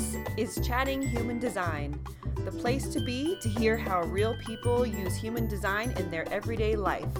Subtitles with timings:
[0.00, 0.16] This
[0.56, 2.00] is Chatting Human Design,
[2.46, 6.74] the place to be to hear how real people use human design in their everyday
[6.74, 7.12] life.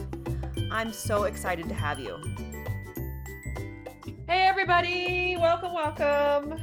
[0.71, 2.17] I'm so excited to have you.
[4.27, 5.37] Hey, everybody!
[5.37, 6.59] Welcome, welcome.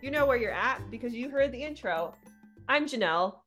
[0.00, 2.14] You know where you're at because you heard the intro.
[2.66, 3.40] I'm Janelle,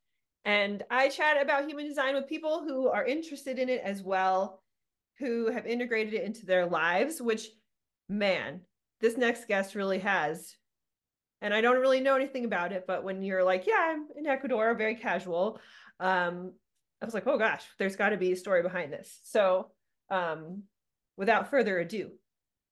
[0.45, 4.61] and I chat about human design with people who are interested in it as well,
[5.17, 7.47] who have integrated it into their lives, which,
[8.07, 8.61] man,
[9.01, 10.55] this next guest really has
[11.43, 12.85] and I don't really know anything about it.
[12.87, 15.59] But when you're like, yeah, I'm in Ecuador, very casual,
[15.99, 16.53] um,
[17.01, 19.19] I was like, oh gosh, there's got to be a story behind this.
[19.25, 19.69] So,
[20.09, 20.63] um,
[21.17, 22.11] without further ado,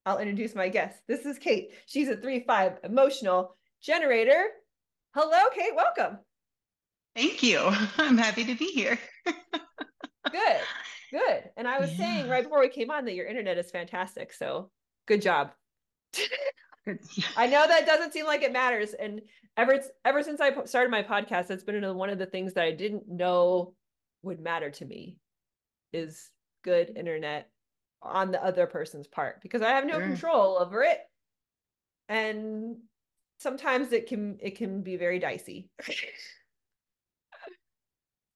[0.06, 0.98] I'll introduce my guest.
[1.06, 1.74] This is Kate.
[1.86, 4.46] She's a three five emotional generator.
[5.14, 5.76] Hello, Kate.
[5.76, 6.20] Welcome.
[7.14, 7.60] Thank you.
[7.98, 8.98] I'm happy to be here.
[10.32, 10.62] good,
[11.12, 11.50] good.
[11.58, 11.98] And I was yeah.
[11.98, 14.32] saying right before we came on that your internet is fantastic.
[14.32, 14.72] So
[15.08, 15.52] good job.
[17.38, 18.94] I know that doesn't seem like it matters.
[18.94, 19.22] And
[19.58, 22.72] ever ever since I started my podcast, that's been one of the things that I
[22.72, 23.74] didn't know
[24.24, 25.18] would matter to me
[25.94, 26.30] is
[26.64, 27.50] good internet
[28.02, 30.08] on the other person's part because I have no sure.
[30.08, 31.00] control over it.
[32.10, 32.78] And
[33.40, 35.70] sometimes it can it can be very dicey.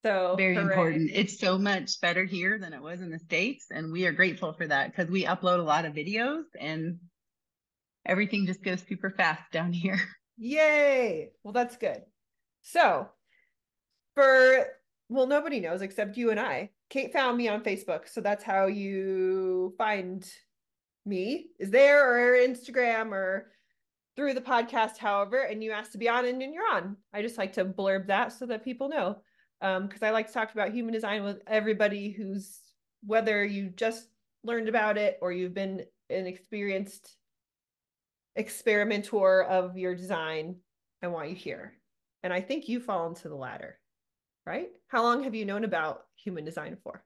[0.03, 0.65] so very hooray.
[0.65, 1.11] important.
[1.13, 3.65] It's so much better here than it was in the States.
[3.71, 6.99] And we are grateful for that because we upload a lot of videos and
[8.05, 9.99] everything just goes super fast down here.
[10.37, 11.31] Yay.
[11.43, 12.01] Well, that's good.
[12.61, 13.09] So,
[14.15, 14.67] for,
[15.09, 16.71] well, nobody knows except you and I.
[16.89, 18.07] Kate found me on Facebook.
[18.07, 20.25] So that's how you find
[21.05, 23.51] me, is there or Instagram or
[24.15, 26.95] through the podcast, however, and you asked to be on and then you're on.
[27.13, 29.17] I just like to blurb that so that people know.
[29.61, 32.59] Um, because I like to talk about human design with everybody who's
[33.05, 34.07] whether you just
[34.43, 37.15] learned about it or you've been an experienced
[38.35, 40.55] experimenter of your design.
[41.01, 41.73] I want you here.
[42.23, 43.77] And I think you fall into the latter,
[44.45, 44.69] right?
[44.87, 47.03] How long have you known about human design for?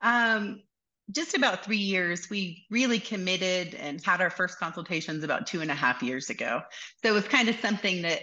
[0.00, 0.62] Um,
[1.10, 2.28] just about three years.
[2.30, 6.62] We really committed and had our first consultations about two and a half years ago.
[7.02, 8.22] So it was kind of something that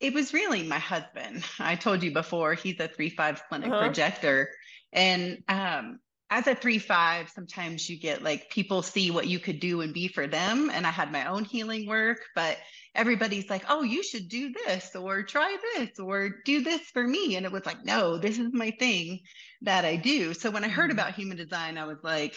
[0.00, 1.44] it was really my husband.
[1.58, 3.80] I told you before, he's a three five splenic uh-huh.
[3.80, 4.50] projector.
[4.92, 5.98] And um,
[6.30, 9.94] as a three five sometimes you get like people see what you could do and
[9.94, 12.58] be for them and i had my own healing work but
[12.94, 17.36] everybody's like oh you should do this or try this or do this for me
[17.36, 19.20] and it was like no this is my thing
[19.62, 20.98] that i do so when i heard mm-hmm.
[20.98, 22.34] about human design i was like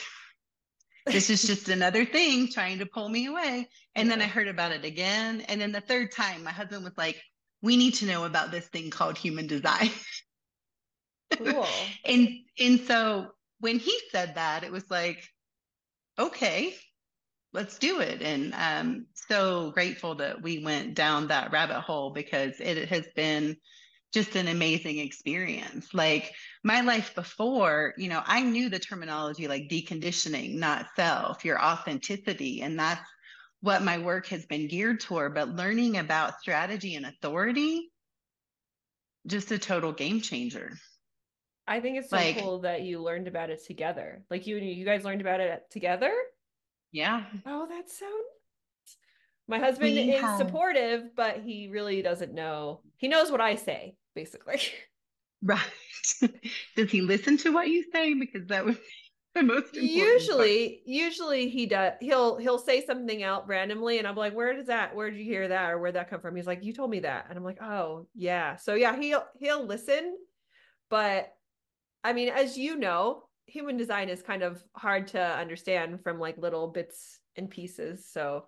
[1.08, 4.16] this is just another thing trying to pull me away and yeah.
[4.16, 7.22] then i heard about it again and then the third time my husband was like
[7.64, 9.90] we need to know about this thing called human design
[11.38, 11.66] cool.
[12.06, 12.30] and
[12.60, 13.28] and so
[13.62, 15.24] when he said that, it was like,
[16.20, 16.76] okay,
[17.54, 18.22] let's do it.
[18.22, 23.56] And I'm so grateful that we went down that rabbit hole because it has been
[24.14, 25.94] just an amazing experience.
[25.94, 26.34] Like
[26.64, 32.62] my life before, you know, I knew the terminology like deconditioning, not self, your authenticity.
[32.62, 33.02] And that's
[33.62, 35.36] what my work has been geared toward.
[35.36, 37.92] But learning about strategy and authority,
[39.28, 40.74] just a total game changer.
[41.72, 44.24] I think it's so like, cool that you learned about it together.
[44.30, 46.12] Like you and you guys learned about it together?
[46.92, 47.24] Yeah.
[47.46, 48.06] Oh, that's so
[49.48, 50.38] my husband we is have...
[50.38, 52.82] supportive, but he really doesn't know.
[52.98, 54.62] He knows what I say, basically.
[55.44, 55.60] Right.
[56.76, 58.14] Does he listen to what you say?
[58.14, 58.78] Because that would
[59.34, 60.82] the most usually part.
[60.86, 64.94] usually he does he'll he'll say something out randomly and i'm like where does that
[64.94, 67.00] where did you hear that or where'd that come from he's like you told me
[67.00, 70.18] that and i'm like oh yeah so yeah he'll he'll listen
[70.90, 71.34] but
[72.04, 76.38] I mean, as you know, human design is kind of hard to understand from like
[76.38, 78.08] little bits and pieces.
[78.12, 78.46] So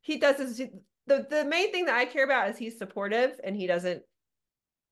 [0.00, 0.58] he does his
[1.06, 4.02] the the main thing that I care about is he's supportive and he doesn't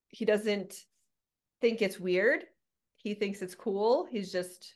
[0.09, 0.75] he doesn't
[1.61, 2.45] think it's weird.
[2.97, 4.07] He thinks it's cool.
[4.11, 4.75] He's just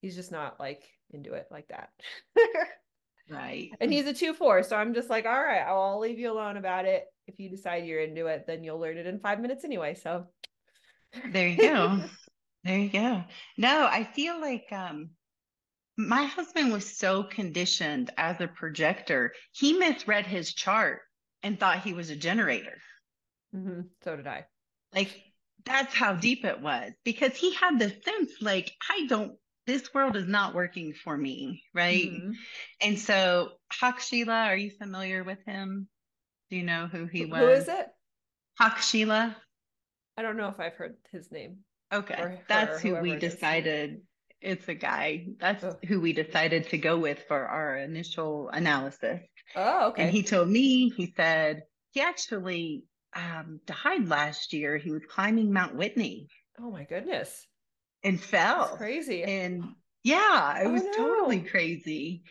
[0.00, 1.90] he's just not like into it like that.
[3.30, 3.70] right.
[3.80, 6.86] And he's a 2-4, so I'm just like, "All right, I'll leave you alone about
[6.86, 7.04] it.
[7.26, 10.26] If you decide you're into it, then you'll learn it in 5 minutes anyway." So
[11.32, 12.02] there you go.
[12.64, 13.24] there you go.
[13.56, 15.10] No, I feel like um
[15.96, 19.32] my husband was so conditioned as a projector.
[19.52, 21.00] He misread his chart
[21.42, 22.78] and thought he was a generator.
[23.54, 23.82] Mm-hmm.
[24.02, 24.46] So did I.
[24.94, 25.22] Like
[25.64, 29.36] that's how deep it was because he had the sense like I don't
[29.66, 32.10] this world is not working for me, right?
[32.10, 32.32] Mm-hmm.
[32.80, 35.88] And so Hak Sheila, are you familiar with him?
[36.50, 37.40] Do you know who he was?
[37.40, 37.86] Who is it?
[38.58, 39.36] Hak Sheila.
[40.16, 41.58] I don't know if I've heard his name.
[41.92, 42.14] Okay.
[42.14, 44.02] Her, That's who we decided
[44.42, 45.26] It's a guy.
[45.38, 45.78] That's oh.
[45.86, 49.20] who we decided to go with for our initial analysis.
[49.54, 50.02] Oh, okay.
[50.02, 54.78] And he told me, he said, he actually um, died last year.
[54.78, 56.28] He was climbing Mount Whitney.
[56.58, 57.46] Oh my goodness.
[58.02, 58.66] And fell.
[58.66, 59.22] That's crazy.
[59.22, 59.64] And
[60.02, 60.92] yeah, it oh, was no.
[60.92, 62.24] totally crazy.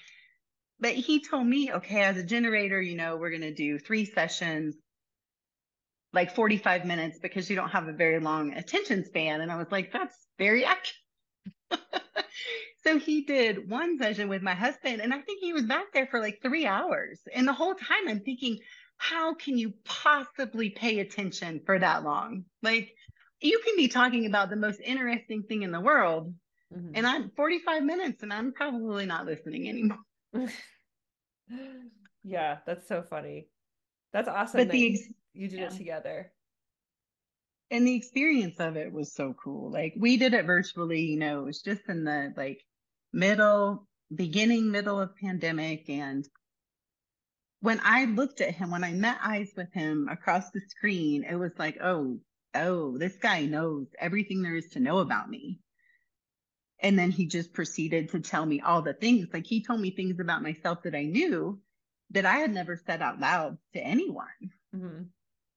[0.79, 4.03] But he told me, okay, as a generator, you know, we're going to do three
[4.05, 4.75] sessions,
[6.13, 9.41] like 45 minutes, because you don't have a very long attention span.
[9.41, 10.95] And I was like, that's very accurate.
[12.83, 16.07] so he did one session with my husband, and I think he was back there
[16.07, 17.19] for like three hours.
[17.33, 18.59] And the whole time I'm thinking,
[18.97, 22.45] how can you possibly pay attention for that long?
[22.61, 22.93] Like,
[23.41, 26.33] you can be talking about the most interesting thing in the world,
[26.73, 26.91] mm-hmm.
[26.93, 29.97] and I'm 45 minutes, and I'm probably not listening anymore.
[32.23, 33.47] yeah, that's so funny.
[34.13, 34.59] That's awesome.
[34.59, 35.65] But the ex- you did yeah.
[35.65, 36.31] it together
[37.71, 39.71] and the experience of it was so cool.
[39.71, 42.59] Like we did it virtually, you know, it was just in the like
[43.13, 45.89] middle, beginning, middle of pandemic.
[45.89, 46.27] And
[47.61, 51.35] when I looked at him, when I met eyes with him across the screen, it
[51.35, 52.19] was like, oh,
[52.53, 55.59] oh, this guy knows everything there is to know about me.
[56.83, 59.27] And then he just proceeded to tell me all the things.
[59.31, 61.61] Like he told me things about myself that I knew
[62.09, 64.27] that I had never said out loud to anyone.
[64.75, 65.03] Mm-hmm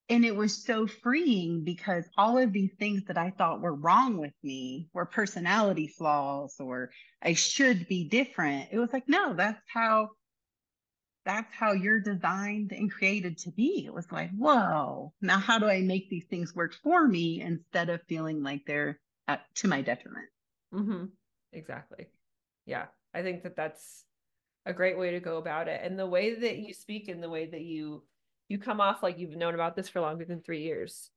[0.08, 4.18] and it was so freeing because all of these things that I thought were wrong
[4.18, 6.90] with me were personality flaws or
[7.22, 8.68] I should be different.
[8.70, 10.10] It was like, no, that's how
[11.24, 13.84] that's how you're designed and created to be.
[13.86, 17.88] It was like, whoa, now how do I make these things work for me instead
[17.88, 20.26] of feeling like they're at, to my detriment?
[20.74, 21.04] Mm-hmm.
[21.54, 22.08] Exactly.
[22.66, 22.86] Yeah.
[23.14, 24.04] I think that that's
[24.66, 25.80] a great way to go about it.
[25.82, 28.02] And the way that you speak and the way that you
[28.54, 31.10] you come off like you've known about this for longer than three years.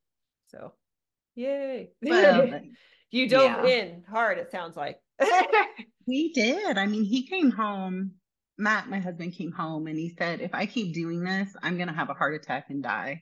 [0.47, 0.73] So,
[1.35, 1.91] yay!
[2.01, 2.61] Well,
[3.11, 3.83] you dove yeah.
[3.83, 4.39] in hard.
[4.39, 4.99] It sounds like
[6.07, 6.79] we did.
[6.79, 8.13] I mean, he came home.
[8.57, 11.89] Matt, my husband, came home and he said, "If I keep doing this, I'm going
[11.89, 13.21] to have a heart attack and die."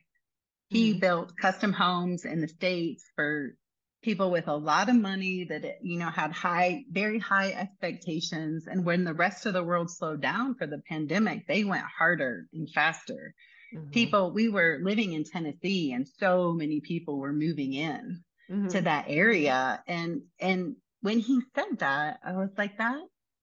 [0.68, 1.00] He mm-hmm.
[1.00, 3.54] built custom homes in the states for
[4.02, 8.84] people with a lot of money that you know had high very high expectations and
[8.84, 12.70] when the rest of the world slowed down for the pandemic they went harder and
[12.70, 13.34] faster
[13.76, 13.90] mm-hmm.
[13.90, 18.68] people we were living in tennessee and so many people were moving in mm-hmm.
[18.68, 23.00] to that area and and when he said that i was like that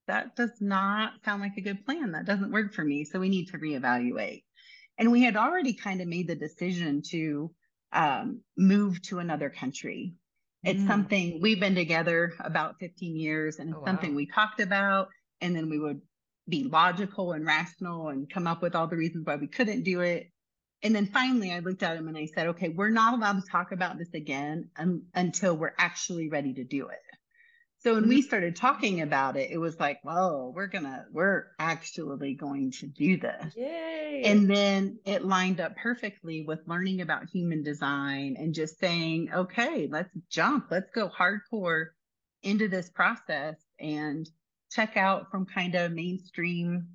[0.08, 3.30] that does not sound like a good plan that doesn't work for me so we
[3.30, 4.44] need to reevaluate
[4.98, 7.52] and we had already kind of made the decision to
[7.92, 10.16] um, move to another country
[10.64, 10.88] it's mm.
[10.88, 14.18] something we've been together about 15 years and it's oh, something wow.
[14.18, 15.10] we talked about
[15.42, 16.02] and then we would
[16.48, 20.02] be logical and rational and come up with all the reasons why we couldn't do
[20.02, 20.30] it.
[20.82, 23.50] And then finally, I looked at him and I said, okay, we're not allowed to
[23.50, 27.00] talk about this again um, until we're actually ready to do it.
[27.80, 28.28] So when we mm-hmm.
[28.28, 33.18] started talking about it, it was like, whoa, we're gonna, we're actually going to do
[33.18, 33.54] this.
[33.58, 34.22] Yay.
[34.26, 39.90] And then it lined up perfectly with learning about human design and just saying, okay,
[39.92, 41.88] let's jump, let's go hardcore
[42.42, 44.30] into this process and
[44.74, 46.88] check out from kind of mainstream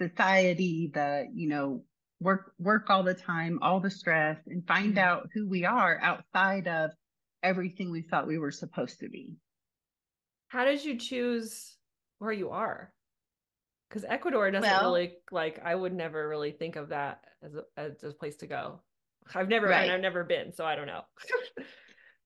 [0.00, 1.82] society, the, you know,
[2.20, 4.98] work work all the time, all the stress, and find mm-hmm.
[4.98, 6.90] out who we are outside of
[7.42, 9.36] everything we thought we were supposed to be.
[10.48, 11.76] How did you choose
[12.18, 12.92] where you are?
[13.88, 17.62] Because Ecuador doesn't well, really like I would never really think of that as a,
[17.76, 18.80] as a place to go.
[19.34, 19.90] I've never right.
[19.90, 21.02] I've never been, so I don't know.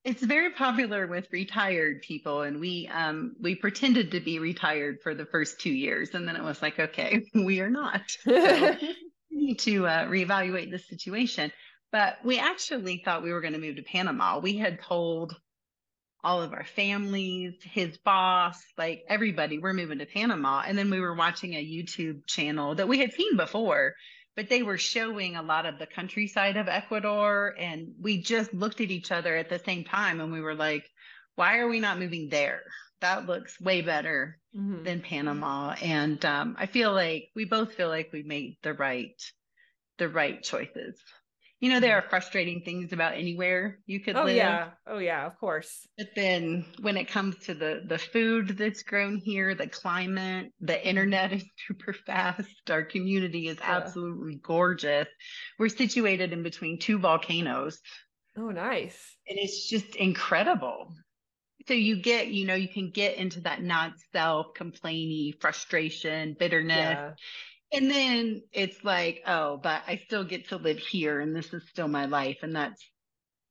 [0.05, 5.15] it's very popular with retired people and we um we pretended to be retired for
[5.15, 8.03] the first two years and then it was like okay we are not.
[8.09, 8.77] So
[9.35, 11.53] we need to uh, reevaluate the situation.
[11.91, 14.39] But we actually thought we were going to move to panama.
[14.41, 15.37] We had told
[16.25, 20.63] all of our families his boss like everybody we're moving to panama.
[20.67, 23.95] And then we were watching a youtube channel that we had seen before
[24.37, 27.55] but they were showing a lot of the countryside of Ecuador.
[27.59, 30.89] And we just looked at each other at the same time and we were like,
[31.37, 32.63] why are we not moving there?
[33.01, 34.85] That looks way better mm-hmm.
[34.85, 35.75] than Panama.
[35.83, 39.15] And um, I feel like we both feel like we made the right
[39.99, 41.01] the right choices
[41.65, 42.07] you know there mm-hmm.
[42.07, 44.37] are frustrating things about anywhere you could oh live.
[44.37, 44.69] yeah.
[44.87, 45.89] Oh yeah of course.
[45.97, 50.75] But then when it comes to the the food that's grown here the climate the
[50.75, 50.89] mm-hmm.
[50.89, 52.51] internet is super fast.
[52.69, 53.79] Our community is yeah.
[53.79, 55.09] absolutely gorgeous.
[55.59, 57.81] We're situated in between two volcanoes.
[58.37, 59.17] Oh nice.
[59.27, 60.93] And it's just incredible.
[61.67, 66.77] So you get you know you can get into that not self complaining frustration bitterness.
[66.77, 67.11] Yeah
[67.75, 71.63] and then it's like oh but i still get to live here and this is
[71.69, 72.91] still my life and that's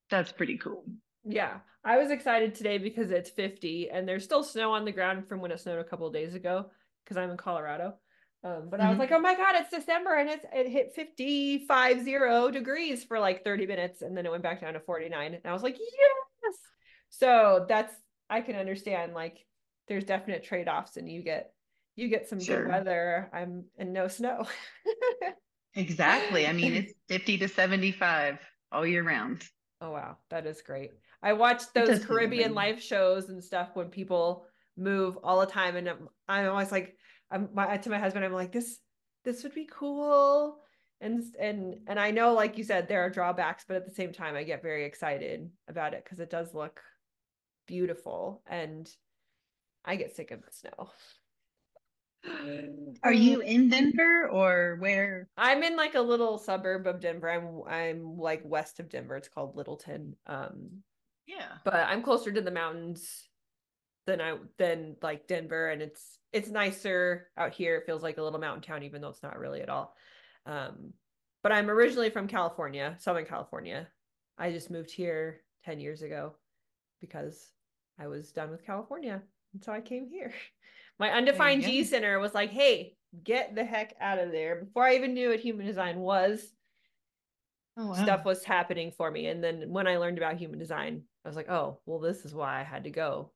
[0.10, 0.86] that's pretty cool
[1.26, 1.60] Yeah.
[1.86, 5.42] I was excited today because it's 50 and there's still snow on the ground from
[5.42, 6.68] when it snowed a couple of days ago
[7.04, 7.96] because I'm in Colorado.
[8.44, 8.88] Um, but mm-hmm.
[8.88, 9.00] I was mm-hmm.
[9.00, 13.44] like, oh my God, it's December and it's it hit 55 zero degrees for like
[13.44, 15.34] 30 minutes and then it went back down to 49.
[15.34, 16.56] And I was like, yes.
[17.10, 17.94] So that's
[18.30, 19.38] I can understand like
[19.88, 21.53] there's definite trade-offs and you get
[21.96, 22.64] you get some sure.
[22.64, 23.30] good weather.
[23.34, 24.46] I'm and no snow.
[25.76, 26.48] exactly.
[26.48, 28.40] I mean, it's 50 to 75
[28.72, 29.44] all year round.
[29.82, 30.92] Oh wow, that is great.
[31.22, 34.46] I watch those Caribbean life shows and stuff when people
[34.78, 36.98] move all the time, and I'm, I'm always like,
[37.30, 38.80] I'm my, to my husband, I'm like, this
[39.24, 40.58] this would be cool,
[41.02, 44.14] and and and I know, like you said, there are drawbacks, but at the same
[44.14, 46.82] time, I get very excited about it because it does look
[47.68, 48.90] beautiful, and
[49.86, 50.90] I get sick of the snow.
[53.04, 55.28] Are you in Denver or where?
[55.38, 57.30] I'm in like a little suburb of Denver.
[57.30, 59.16] I'm I'm like west of Denver.
[59.18, 60.16] It's called Littleton.
[60.26, 60.84] Um
[61.28, 61.58] yeah.
[61.64, 63.28] But I'm closer to the mountains
[64.06, 67.78] than I than like Denver and it's it's nicer out here.
[67.78, 69.96] It feels like a little mountain town even though it's not really at all.
[70.46, 70.94] Um
[71.42, 73.88] but I'm originally from California, Southern California.
[74.38, 76.36] I just moved here 10 years ago
[77.02, 77.52] because
[78.00, 79.22] I was done with California.
[79.54, 80.34] And so I came here.
[81.00, 84.64] My undefined G center was like, hey, get the heck out of there.
[84.64, 86.44] Before I even knew what human design was,
[87.78, 87.94] oh, wow.
[87.94, 89.28] stuff was happening for me.
[89.28, 92.34] And then when I learned about human design, I was like, oh, well, this is
[92.34, 93.32] why I had to go.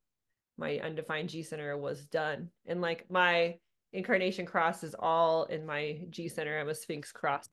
[0.58, 2.50] My undefined G center was done.
[2.66, 3.56] And like my
[3.94, 6.60] incarnation cross is all in my G center.
[6.60, 7.50] I'm a Sphinx cross.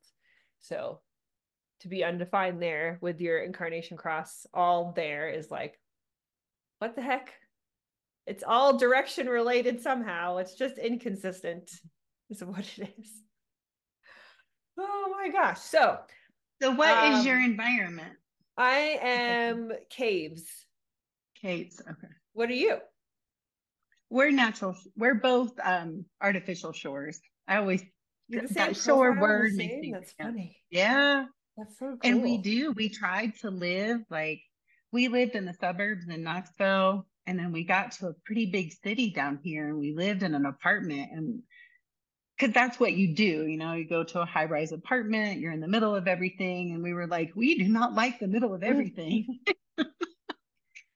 [0.61, 1.01] So
[1.81, 5.79] to be undefined there with your incarnation cross all there is like,
[6.79, 7.35] what the heck?
[8.27, 10.39] It's all direction related somehow.
[10.39, 11.71] It's just inconsistent,
[12.31, 13.11] is what it is.
[14.79, 15.61] Oh my gosh.
[15.61, 15.99] So,
[16.61, 18.15] so what um, is your environment?
[18.57, 20.45] I am caves.
[21.41, 21.81] Caves.
[21.81, 22.13] Okay.
[22.33, 22.79] What are you?
[24.11, 24.77] We're natural.
[24.97, 27.21] We're both um artificial shores.
[27.47, 27.83] I always
[28.31, 30.57] that shore word makes me That's funny.
[30.71, 31.27] Yeah.
[31.57, 31.99] That's so cool.
[32.03, 32.73] And we do.
[32.73, 34.41] We tried to live like
[34.93, 38.73] we lived in the suburbs in Knoxville and then we got to a pretty big
[38.83, 41.43] city down here and we lived in an apartment and
[42.37, 45.53] because that's what you do you know you go to a high rise apartment you're
[45.53, 48.55] in the middle of everything and we were like we do not like the middle
[48.55, 49.39] of everything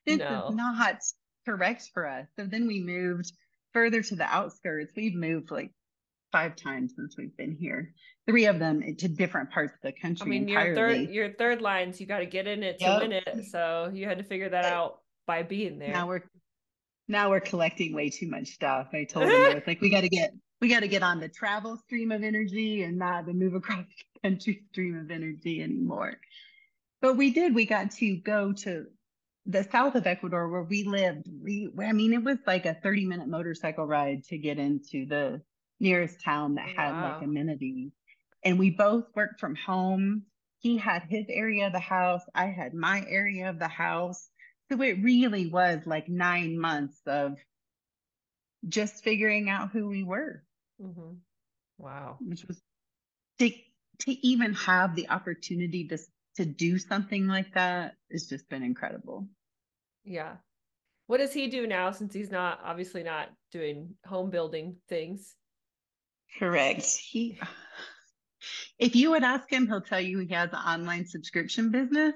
[0.07, 0.49] this no.
[0.49, 1.01] is not
[1.47, 3.33] correct for us so then we moved
[3.73, 5.71] further to the outskirts we've moved like
[6.31, 7.95] five times since we've been here
[8.27, 10.69] three of them to different parts of the country i mean entirely.
[10.69, 13.01] your third your third lines you got to get in it to yep.
[13.01, 15.93] win it so you had to figure that eh, out by being there.
[15.93, 16.23] Now we're
[17.07, 18.89] now we're collecting way too much stuff.
[18.93, 21.29] I told him it's like we got to get we got to get on the
[21.29, 26.15] travel stream of energy and not the move across the country stream of energy anymore.
[27.01, 27.55] But we did.
[27.55, 28.87] We got to go to
[29.47, 31.29] the south of Ecuador where we lived.
[31.43, 35.41] We, I mean, it was like a 30 minute motorcycle ride to get into the
[35.79, 37.13] nearest town that had wow.
[37.15, 37.93] like amenities.
[38.45, 40.25] And we both worked from home.
[40.59, 42.23] He had his area of the house.
[42.35, 44.29] I had my area of the house.
[44.71, 47.39] So it really was like nine months of
[48.69, 50.43] just figuring out who we were.
[50.81, 51.15] Mm-hmm.
[51.79, 52.19] Wow.
[52.21, 52.61] Which was
[53.39, 53.51] to,
[54.01, 55.99] to even have the opportunity to,
[56.37, 59.27] to do something like that has just been incredible.
[60.05, 60.37] Yeah.
[61.07, 65.35] What does he do now since he's not obviously not doing home building things?
[66.39, 66.85] Correct.
[66.85, 67.39] He
[68.79, 72.15] if you would ask him, he'll tell you he has an online subscription business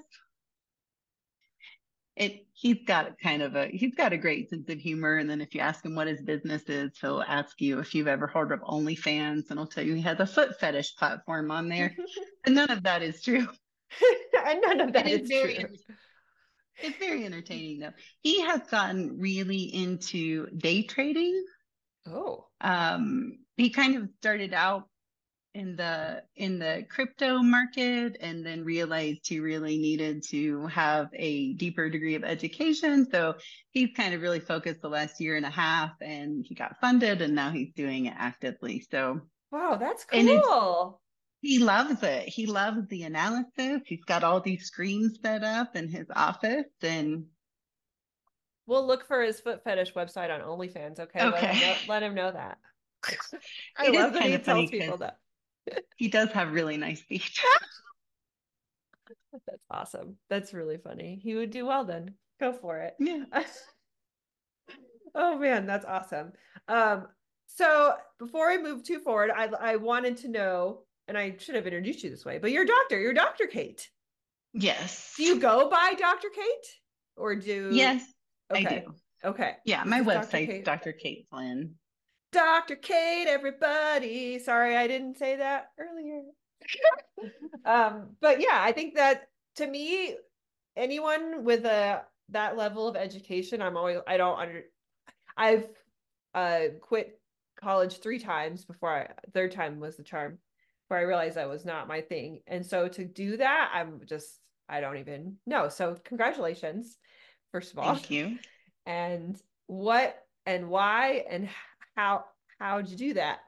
[2.22, 5.40] it he's got kind of a he's got a great sense of humor and then
[5.40, 8.52] if you ask him what his business is he'll ask you if you've ever heard
[8.52, 11.94] of onlyfans and he'll tell you he has a foot fetish platform on there.
[12.44, 13.46] And none of that is true.
[14.44, 15.68] And none of that is, is very, true.
[16.78, 17.92] it's very entertaining though.
[18.22, 21.44] He has gotten really into day trading.
[22.08, 22.46] Oh.
[22.60, 24.88] Um he kind of started out
[25.54, 31.52] in the in the crypto market and then realized he really needed to have a
[31.54, 33.06] deeper degree of education.
[33.10, 33.34] So
[33.70, 37.20] he's kind of really focused the last year and a half and he got funded
[37.20, 38.86] and now he's doing it actively.
[38.90, 41.00] So wow that's cool.
[41.42, 42.28] He loves it.
[42.28, 43.82] He loves the analysis.
[43.84, 47.24] He's got all these screens set up in his office and
[48.66, 51.30] we'll look for his foot fetish website on onlyfans okay, okay.
[51.30, 52.58] Let, him know, let him know that.
[53.76, 55.16] I love that he tells people that
[55.96, 57.40] he does have really nice feet.
[59.46, 60.16] That's awesome.
[60.28, 61.18] That's really funny.
[61.22, 62.14] He would do well then.
[62.38, 62.94] Go for it.
[62.98, 63.24] Yeah.
[65.14, 66.32] oh man, that's awesome.
[66.68, 67.06] Um,
[67.46, 71.66] so before I move too forward, I I wanted to know, and I should have
[71.66, 73.00] introduced you this way, but you're a doctor.
[73.00, 73.46] You're Dr.
[73.46, 73.88] Kate.
[74.52, 75.14] Yes.
[75.16, 76.28] Do you go by Dr.
[76.34, 76.66] Kate?
[77.16, 78.04] or do Yes,
[78.50, 78.66] okay.
[78.66, 78.94] I do.
[79.24, 79.52] Okay.
[79.64, 80.26] Yeah, my is Dr.
[80.26, 80.64] Kate.
[80.64, 80.92] Dr.
[80.92, 81.74] Kate Flynn.
[82.32, 82.76] Dr.
[82.76, 84.38] Kate, everybody.
[84.38, 86.22] Sorry, I didn't say that earlier.
[87.64, 90.16] um, but yeah, I think that to me,
[90.76, 94.62] anyone with a that level of education, I'm always I don't under
[95.36, 95.68] I've
[96.34, 97.20] uh quit
[97.60, 100.38] college three times before I third time was the charm
[100.88, 102.40] where I realized that was not my thing.
[102.46, 105.68] And so to do that, I'm just I don't even know.
[105.68, 106.96] So congratulations,
[107.50, 107.94] first of all.
[107.94, 108.38] Thank you.
[108.84, 111.48] And what and why and
[111.96, 112.24] how
[112.58, 113.40] how'd you do that?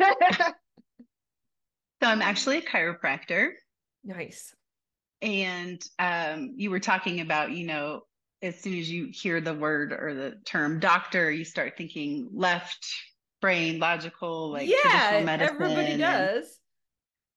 [2.02, 3.50] So I'm actually a chiropractor.
[4.04, 4.54] nice.
[5.20, 8.04] And um, you were talking about, you know,
[8.40, 12.86] as soon as you hear the word or the term doctor, you start thinking left
[13.42, 15.56] brain, logical, like traditional yeah, medicine.
[15.56, 16.58] everybody and- does.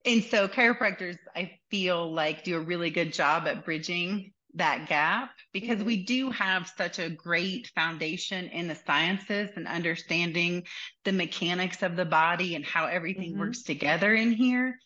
[0.06, 5.32] And so chiropractors, I feel like do a really good job at bridging that gap
[5.52, 10.64] because we do have such a great foundation in the sciences and understanding
[11.06, 13.38] the mechanics of the body and how everything Mhm.
[13.38, 14.80] works together in here.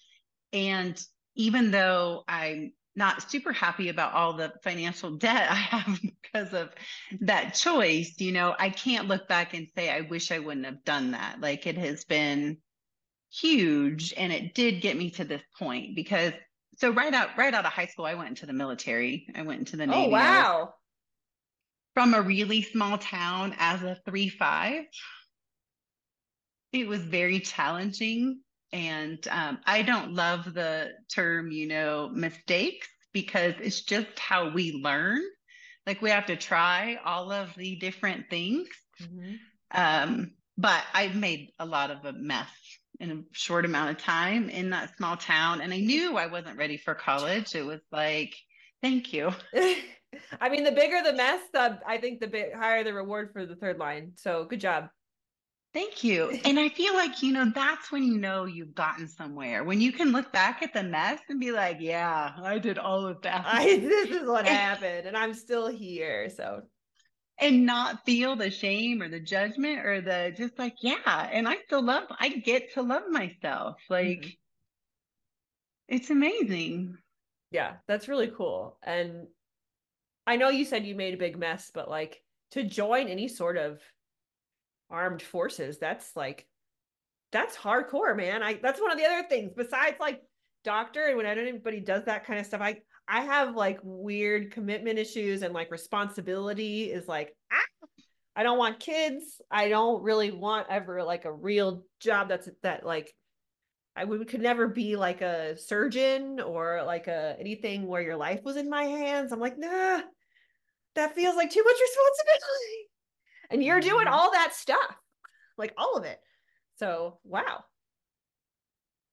[0.53, 1.01] And
[1.35, 6.73] even though I'm not super happy about all the financial debt I have because of
[7.21, 10.83] that choice, you know, I can't look back and say, I wish I wouldn't have
[10.83, 11.41] done that.
[11.41, 12.57] Like it has been
[13.31, 16.33] huge and it did get me to this point because
[16.77, 19.27] so right out right out of high school I went into the military.
[19.35, 20.07] I went into the Navy.
[20.07, 20.73] Oh wow.
[21.93, 24.85] from a really small town as a 3-5.
[26.73, 28.41] It was very challenging
[28.71, 34.73] and um, I don't love the term, you know, mistakes because it's just how we
[34.73, 35.21] learn.
[35.85, 38.67] Like we have to try all of the different things.
[39.01, 39.37] Mhm.
[39.71, 42.49] Um, but I made a lot of a mess
[42.99, 45.61] in a short amount of time in that small town.
[45.61, 47.55] And I knew I wasn't ready for college.
[47.55, 48.35] It was like,
[48.81, 49.31] thank you.
[50.41, 53.45] I mean, the bigger the mess, the I think the bit higher the reward for
[53.45, 54.13] the third line.
[54.15, 54.89] So good job.
[55.73, 56.39] Thank you.
[56.45, 59.63] And I feel like, you know, that's when you know you've gotten somewhere.
[59.63, 63.05] When you can look back at the mess and be like, yeah, I did all
[63.05, 63.43] of that.
[63.45, 66.29] I this is what happened, and I'm still here.
[66.29, 66.63] So
[67.39, 71.29] and not feel the shame or the judgment or the just like, yeah.
[71.31, 73.77] And I still love, I get to love myself.
[73.89, 74.37] Like, Mhm.
[75.87, 76.97] it's amazing.
[77.51, 78.77] yeah, that's really cool.
[78.83, 79.27] And
[80.27, 83.57] I know you said you made a big mess, but like to join any sort
[83.57, 83.81] of
[84.89, 86.47] armed forces, that's like
[87.31, 88.43] that's hardcore, man.
[88.43, 90.23] I that's one of the other things besides like
[90.63, 93.79] doctor and when I don't anybody does that kind of stuff, I I have like
[93.83, 97.65] weird commitment issues and like responsibility is like ah,
[98.35, 99.41] I don't want kids.
[99.51, 103.13] I don't really want ever like a real job that's that like
[103.95, 108.41] I would could never be like a surgeon or like a anything where your life
[108.43, 109.31] was in my hands.
[109.31, 110.01] I'm like, nah,
[110.95, 112.89] that feels like too much responsibility.
[113.51, 114.11] And you're doing Mhm.
[114.11, 114.97] all that stuff,
[115.57, 116.21] like all of it.
[116.77, 117.63] So wow,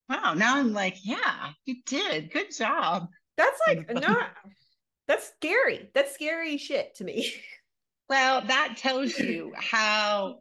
[0.09, 0.35] Wow.
[0.35, 2.30] Now I'm like, yeah, you did.
[2.30, 3.09] Good job.
[3.37, 4.31] That's like not.
[5.07, 5.90] That's scary.
[5.94, 7.33] That's scary shit to me.
[8.11, 10.40] Well, that tells you how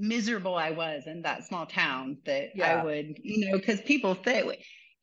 [0.00, 2.80] miserable I was in that small town that Yeah.
[2.80, 4.42] I would, you know, because people say,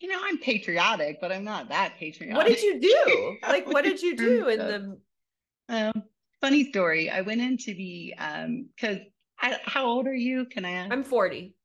[0.01, 2.35] you know, I'm patriotic, but I'm not that patriotic.
[2.35, 3.37] what did you do?
[3.47, 4.97] Like, what did you do in the?
[5.69, 6.03] Um,
[6.41, 7.09] funny story.
[7.09, 8.97] I went into the um because
[9.37, 10.45] how old are you?
[10.45, 10.91] Can I ask?
[10.91, 11.55] I'm 40.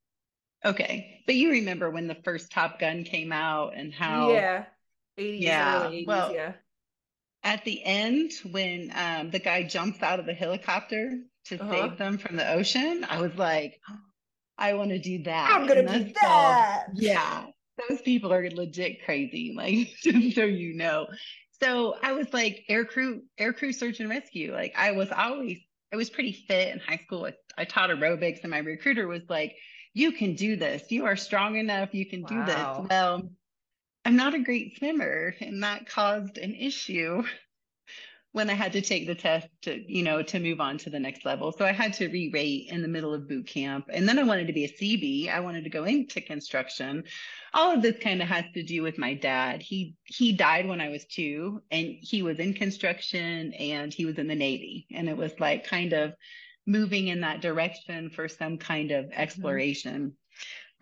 [0.64, 4.66] okay, but you remember when the first Top Gun came out and how Yeah,
[5.18, 6.07] 80s, Yeah, 80s.
[6.07, 6.53] well, yeah.
[7.42, 11.70] at the end when um the guy jumps out of the helicopter to Uh-huh.
[11.88, 13.81] save them from the ocean, I was like,
[14.57, 15.50] I want to do that.
[15.53, 16.87] I'm gonna do that's called- that.
[16.94, 17.46] yeah,
[17.88, 21.07] those people are legit crazy, like just so you know.
[21.62, 24.53] So I was like air crew, air crew search and rescue.
[24.53, 25.59] Like I was always,
[25.92, 27.27] I was pretty fit in high school.
[27.27, 29.55] I, I taught aerobics, and my recruiter was like,
[29.92, 30.90] "You can do this.
[30.90, 31.94] You are strong enough.
[31.94, 33.31] You can do this." Well,
[34.04, 37.22] I'm not a great swimmer, and that caused an issue
[38.34, 40.98] when I had to take the test to, you know, to move on to the
[40.98, 41.52] next level.
[41.52, 43.86] So I had to re-rate in the middle of boot camp.
[43.92, 45.32] And then I wanted to be a CB.
[45.32, 47.04] I wanted to go into construction.
[47.54, 49.62] All of this kind of has to do with my dad.
[49.62, 54.18] He he died when I was two and he was in construction and he was
[54.18, 54.88] in the Navy.
[54.92, 56.14] And it was like kind of
[56.66, 59.20] moving in that direction for some kind of mm-hmm.
[59.20, 60.14] exploration.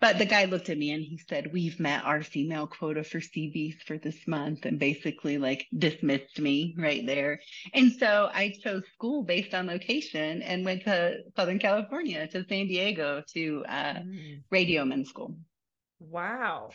[0.03, 3.19] But the guy looked at me and he said, We've met our female quota for
[3.19, 7.39] CBs for this month, and basically like dismissed me right there.
[7.73, 12.67] And so I chose school based on location and went to Southern California, to San
[12.67, 14.43] Diego, to uh, Mm.
[14.51, 15.37] radioman school.
[16.01, 16.71] Wow.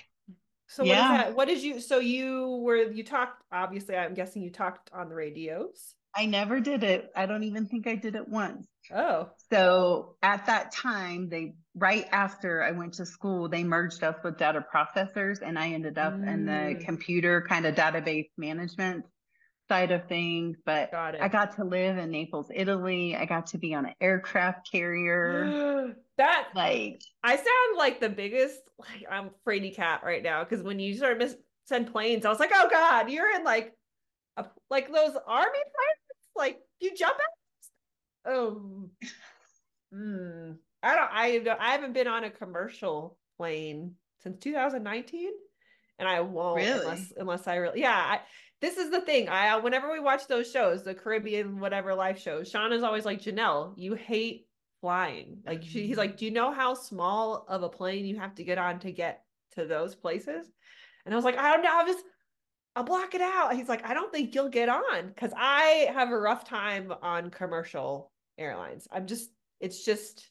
[0.69, 1.17] So what is Yeah.
[1.19, 1.37] that?
[1.37, 5.15] What did you so you were you talked obviously I'm guessing you talked on the
[5.15, 5.97] radios.
[6.15, 7.11] I never did it.
[7.15, 8.67] I don't even think I did it once.
[8.91, 9.29] Oh.
[9.53, 14.39] So at that time, they right after I went to school, they merged us with
[14.39, 16.29] data processors, and I ended up mm.
[16.29, 16.85] in the mm.
[16.85, 19.05] computer kind of database management
[19.69, 20.59] side of things.
[20.65, 23.17] But got I got to live in Naples, Italy.
[23.17, 25.95] I got to be on an aircraft carrier.
[26.19, 30.79] that like I sound like the biggest like I'm fraidy cat right now because when
[30.79, 31.37] you start miss
[31.67, 33.73] send planes, I was like, oh god, you're in like
[34.37, 38.33] a, like those army planes, like you jump out.
[38.33, 38.91] Oh,
[39.95, 40.57] mm.
[40.83, 41.11] I don't.
[41.13, 45.31] I don't, I haven't been on a commercial plane since 2019,
[45.99, 46.81] and I won't really?
[46.81, 47.97] unless unless I really yeah.
[47.97, 48.21] I,
[48.61, 49.29] this is the thing.
[49.29, 53.21] I whenever we watch those shows, the Caribbean whatever life shows, Sean is always like
[53.21, 54.47] Janelle, you hate
[54.81, 55.39] flying.
[55.47, 58.45] Like she, he's like, do you know how small of a plane you have to
[58.45, 59.23] get on to get
[59.55, 60.47] to those places?
[61.05, 61.73] And I was like, I don't know.
[61.73, 62.05] I just
[62.79, 63.57] I'll block it out.
[63.57, 67.29] He's like, I don't think you'll get on because I have a rough time on
[67.31, 68.87] commercial airlines.
[68.93, 70.29] I'm just, it's just,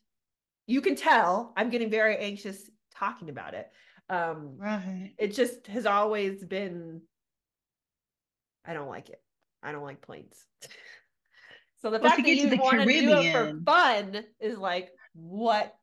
[0.67, 3.71] you can tell I'm getting very anxious talking about it.
[4.09, 5.13] Um, right.
[5.17, 7.01] It just has always been
[8.65, 9.21] I don't like it.
[9.63, 10.45] I don't like planes.
[11.81, 15.73] so the well, fact that you want to do it for fun is like, what?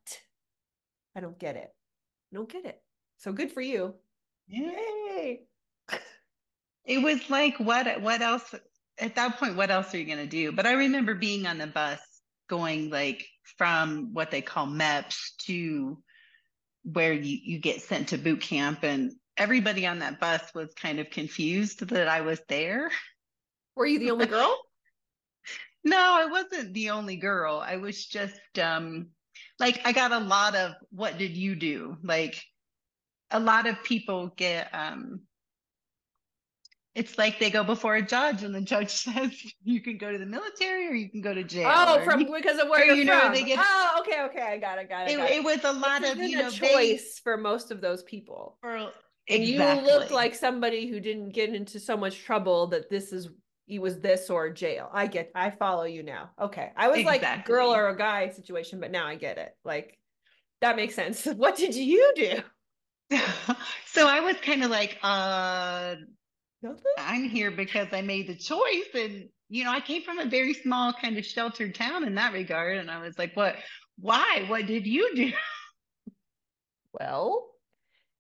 [1.17, 1.75] I don't get it.
[2.33, 2.81] I don't get it.
[3.17, 3.95] So good for you.
[4.49, 5.41] Yay.
[6.87, 8.55] It was like what what else
[8.99, 10.53] at that point what else are you going to do?
[10.53, 11.99] But I remember being on the bus
[12.47, 13.27] going like
[13.57, 15.99] from what they call MEPS to
[16.85, 21.01] where you, you get sent to boot camp and everybody on that bus was kind
[21.01, 22.91] of confused that I was there.
[23.75, 24.57] Were you the only girl?
[25.85, 27.63] no, I wasn't the only girl.
[27.65, 29.09] I was just um
[29.59, 31.97] like I got a lot of what did you do?
[32.03, 32.43] Like
[33.31, 35.23] a lot of people get um
[36.95, 40.19] it's like they go before a judge and the judge says you can go to
[40.19, 41.71] the military or you can go to jail.
[41.73, 43.33] Oh, from because of where you're you know, from.
[43.33, 45.17] They get, oh, okay, okay, I got it, got it.
[45.17, 45.45] Got it, it.
[45.45, 48.59] was a lot of you know choice they, for most of those people.
[48.61, 48.91] For
[49.29, 53.29] and you looked like somebody who didn't get into so much trouble that this is
[53.67, 54.91] he was this or jail.
[54.93, 56.31] I get I follow you now.
[56.41, 56.71] Okay.
[56.77, 57.29] I was exactly.
[57.29, 59.57] like girl or a guy situation, but now I get it.
[59.65, 59.99] Like
[60.61, 61.27] that makes sense.
[61.37, 62.39] What did you do?
[63.87, 65.97] so I was kind of like, uh?
[66.99, 68.89] I'm here because I made the choice.
[68.95, 72.33] And you know, I came from a very small kind of sheltered town in that
[72.33, 72.79] regard.
[72.79, 73.57] And I was like, what
[73.99, 74.45] why?
[74.49, 75.33] What did you do?
[77.01, 77.49] Well,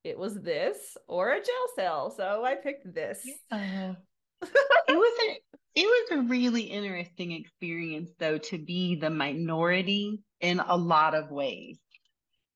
[0.02, 2.10] it was this or a jail cell.
[2.10, 3.24] So I picked this.
[3.50, 3.92] Uh,
[4.42, 4.50] it
[4.88, 5.38] was a
[5.76, 11.30] it was a really interesting experience though to be the minority in a lot of
[11.30, 11.78] ways.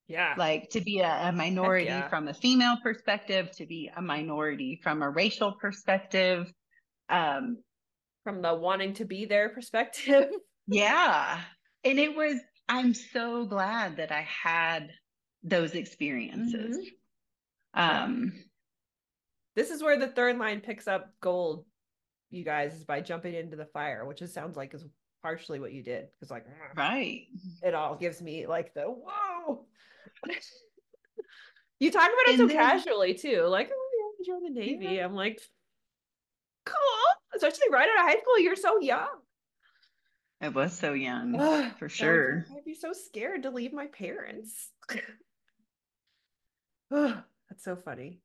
[0.09, 0.35] Yeah.
[0.37, 2.09] Like to be a, a minority yeah.
[2.09, 6.53] from a female perspective, to be a minority from a racial perspective.
[7.09, 7.59] Um
[8.25, 10.29] from the wanting to be there perspective.
[10.67, 11.41] yeah.
[11.85, 14.91] And it was I'm so glad that I had
[15.43, 16.77] those experiences.
[17.77, 18.05] Mm-hmm.
[18.05, 18.33] Um,
[19.57, 21.65] this is where the third line picks up gold,
[22.31, 24.85] you guys, is by jumping into the fire, which it sounds like is
[25.23, 26.09] partially what you did.
[26.15, 26.45] Because like
[26.77, 27.23] right,
[27.63, 29.67] it all gives me like the whoa.
[31.81, 34.97] you talk about it and so then, casually too, like oh yeah, you're the navy.
[34.97, 35.05] Yeah.
[35.05, 35.41] I'm like,
[36.65, 36.75] cool,
[37.35, 38.39] especially right out of high school.
[38.39, 39.09] You're so young.
[40.41, 42.47] I was so young, for sure.
[42.57, 44.71] I'd be so scared to leave my parents.
[46.91, 48.21] That's so funny.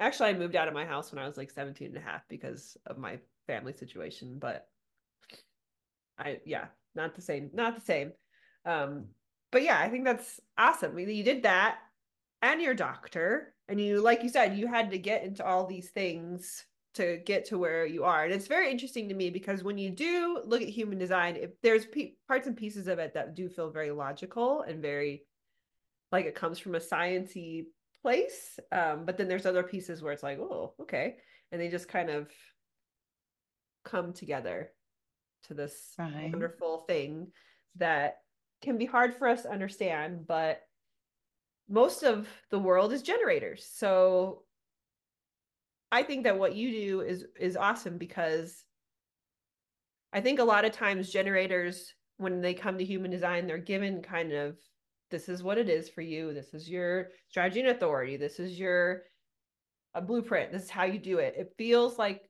[0.00, 2.22] Actually, I moved out of my house when I was like 17 and a half
[2.28, 4.66] because of my family situation, but
[6.18, 8.12] I yeah, not the same, not the same.
[8.64, 9.06] Um,
[9.52, 10.98] but yeah, I think that's awesome.
[10.98, 11.78] You did that
[12.40, 15.90] and your doctor, and you like you said, you had to get into all these
[15.90, 18.24] things to get to where you are.
[18.24, 21.50] And it's very interesting to me because when you do look at human design, if
[21.62, 25.24] there's pe- parts and pieces of it that do feel very logical and very
[26.10, 27.66] like it comes from a sciency
[28.02, 28.58] place.
[28.70, 31.16] Um, but then there's other pieces where it's like, oh, okay.
[31.50, 32.28] And they just kind of
[33.84, 34.70] come together
[35.44, 36.30] to this right.
[36.30, 37.28] wonderful thing
[37.76, 38.18] that
[38.62, 40.62] can be hard for us to understand, but
[41.68, 43.68] most of the world is generators.
[43.72, 44.42] So
[45.90, 48.64] I think that what you do is is awesome because
[50.12, 54.02] I think a lot of times generators when they come to human design they're given
[54.02, 54.56] kind of
[55.10, 56.32] this is what it is for you.
[56.32, 58.16] This is your strategy and authority.
[58.16, 59.02] This is your
[59.94, 60.52] a blueprint.
[60.52, 61.34] This is how you do it.
[61.36, 62.22] It feels like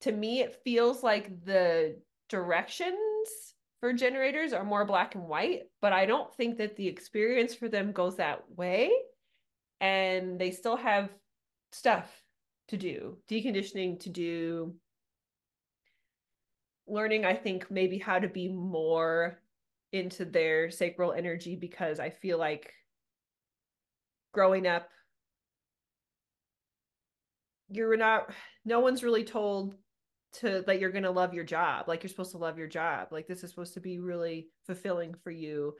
[0.00, 5.92] to me it feels like the directions for generators are more black and white but
[5.92, 8.90] i don't think that the experience for them goes that way.
[9.80, 11.10] And they still have
[11.70, 12.10] stuff
[12.68, 14.74] to do deconditioning to do
[16.86, 19.40] learning i think maybe how to be more
[19.92, 22.72] into their sacral energy because i feel like
[24.32, 24.88] growing up
[27.68, 28.30] you're not
[28.64, 29.74] no one's really told
[30.40, 33.08] to that you're going to love your job like you're supposed to love your job
[33.10, 35.74] like this is supposed to be really fulfilling for you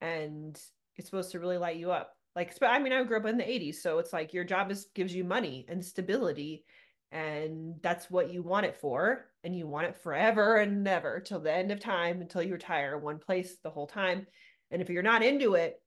[0.00, 0.60] and
[0.96, 3.44] it's supposed to really light you up like i mean i grew up in the
[3.44, 6.64] 80s so it's like your job is gives you money and stability
[7.12, 11.40] and that's what you want it for and you want it forever and never till
[11.40, 14.26] the end of time until you retire one place the whole time
[14.70, 15.80] and if you're not into it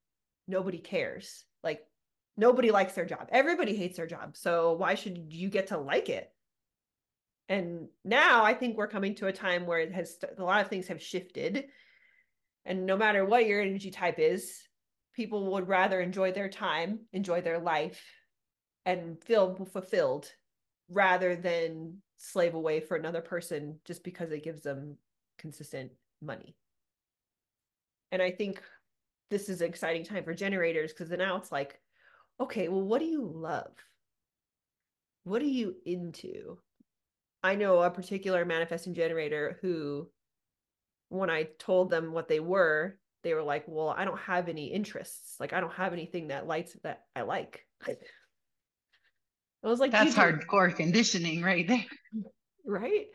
[0.48, 1.82] nobody cares like
[2.36, 6.10] nobody likes their job everybody hates their job so why should you get to like
[6.10, 6.33] it
[7.50, 10.68] and now i think we're coming to a time where it has a lot of
[10.68, 11.66] things have shifted
[12.66, 14.62] and no matter what your energy type is
[15.14, 18.02] people would rather enjoy their time enjoy their life
[18.86, 20.30] and feel fulfilled
[20.90, 24.98] rather than slave away for another person just because it gives them
[25.38, 26.56] consistent money.
[28.12, 28.62] And I think
[29.30, 31.80] this is an exciting time for generators because now it's like,
[32.40, 33.74] okay, well, what do you love?
[35.24, 36.60] What are you into?
[37.44, 40.10] I know a particular manifesting generator who,
[41.10, 44.68] when I told them what they were, they were like, well, I don't have any
[44.68, 45.36] interests.
[45.40, 47.66] Like, I don't have anything that lights that I like.
[47.88, 51.86] I was like, that's hardcore conditioning right there.
[52.66, 53.08] Right.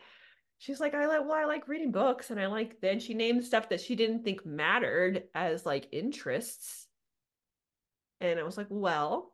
[0.59, 3.43] She's like, I like, well, I like reading books and I like, then she named
[3.43, 6.85] stuff that she didn't think mattered as like interests.
[8.21, 9.33] And I was like, well,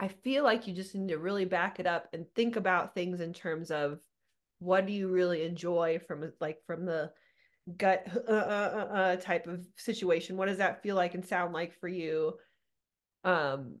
[0.00, 3.20] I feel like you just need to really back it up and think about things
[3.20, 4.00] in terms of
[4.58, 7.12] what do you really enjoy from like from the
[7.76, 10.36] gut uh, uh, uh, uh type of situation.
[10.36, 12.34] What does that feel like and sound like for you?
[13.24, 13.76] Um,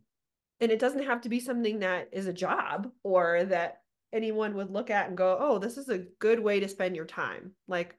[0.60, 3.80] and it doesn't have to be something that is a job or that
[4.12, 7.04] anyone would look at and go oh this is a good way to spend your
[7.04, 7.96] time like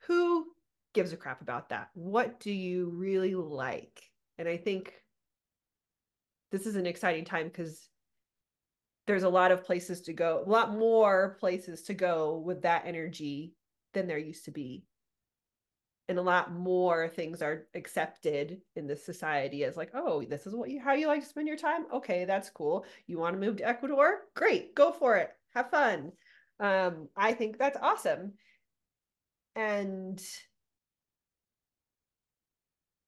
[0.00, 0.46] who
[0.94, 4.02] gives a crap about that what do you really like
[4.36, 4.92] and i think
[6.50, 7.88] this is an exciting time because
[9.06, 12.84] there's a lot of places to go a lot more places to go with that
[12.86, 13.54] energy
[13.94, 14.84] than there used to be.
[16.10, 20.54] And a lot more things are accepted in this society as like oh this is
[20.54, 21.86] what you how you like to spend your time?
[21.92, 22.84] Okay that's cool.
[23.06, 24.20] You want to move to ecuador?
[24.34, 25.30] Great go for it.
[25.54, 26.12] Have fun.
[26.60, 28.34] Um i think that's awesome.
[29.56, 30.22] And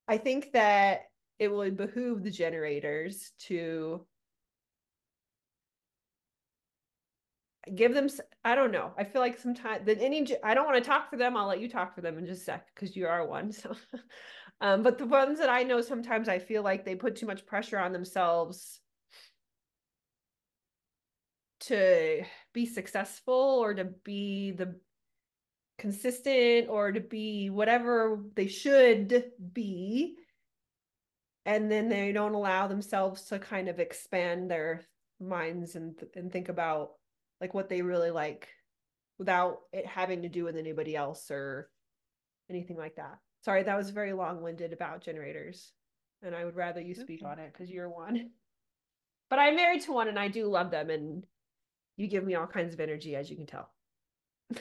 [0.09, 1.10] i think that
[1.41, 4.07] it would behoove the generators to
[7.75, 8.09] give them
[8.45, 8.93] i don't know.
[8.97, 11.61] I feel like sometimes that any i don't want to talk for them i'll let
[11.61, 13.75] you talk for them in just a sec because you are one so.
[14.61, 17.47] Um but the ones that i know sometimes i feel like they put too much
[17.47, 18.81] pressure on themselves
[21.61, 22.23] to
[22.53, 24.79] be successful or to be the
[25.79, 30.17] consistent or to be whatever they should be
[31.47, 34.83] and then they don't allow themselves to kind of expand their
[35.21, 36.93] minds and and think about
[37.41, 38.49] like what they really like
[39.19, 41.71] without it having to do with anybody else or
[42.49, 43.19] anything like that.
[43.45, 45.73] Sorry, that was very long winded about generators.
[46.23, 47.31] And I would rather you speak okay.
[47.31, 48.31] on it because you're one.
[49.31, 50.91] But I'm married to one and I do love them.
[50.91, 51.25] And
[51.97, 53.71] you give me all kinds of energy, as you can tell.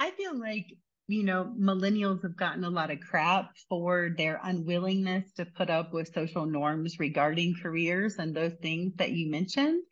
[0.00, 0.66] I feel like,
[1.06, 5.92] you know, millennials have gotten a lot of crap for their unwillingness to put up
[5.92, 9.82] with social norms regarding careers and those things that you mentioned.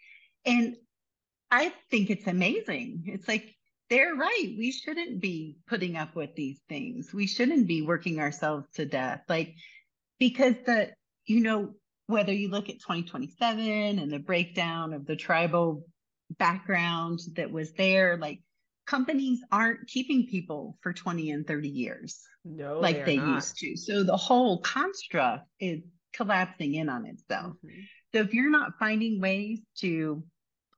[0.47, 0.77] And
[1.51, 3.05] I think it's amazing.
[3.07, 3.55] It's like
[3.91, 4.55] they're right.
[4.57, 7.13] We shouldn't be putting up with these things.
[7.13, 9.21] We shouldn't be working ourselves to death.
[9.29, 9.55] Like,
[10.19, 10.93] because the,
[11.27, 11.75] you know,
[12.07, 15.85] whether you look at 2027 and the breakdown of the tribal
[16.39, 18.41] background that was there, like
[18.87, 23.77] companies aren't keeping people for 20 and 30 years no like they, they used to.
[23.77, 25.81] So the whole construct is
[26.13, 27.55] collapsing in on itself.
[27.65, 27.81] Mm-hmm.
[28.13, 30.23] so if you're not finding ways to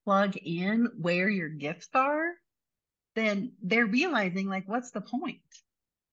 [0.05, 2.33] plug in where your gifts are
[3.15, 5.39] then they're realizing like what's the point?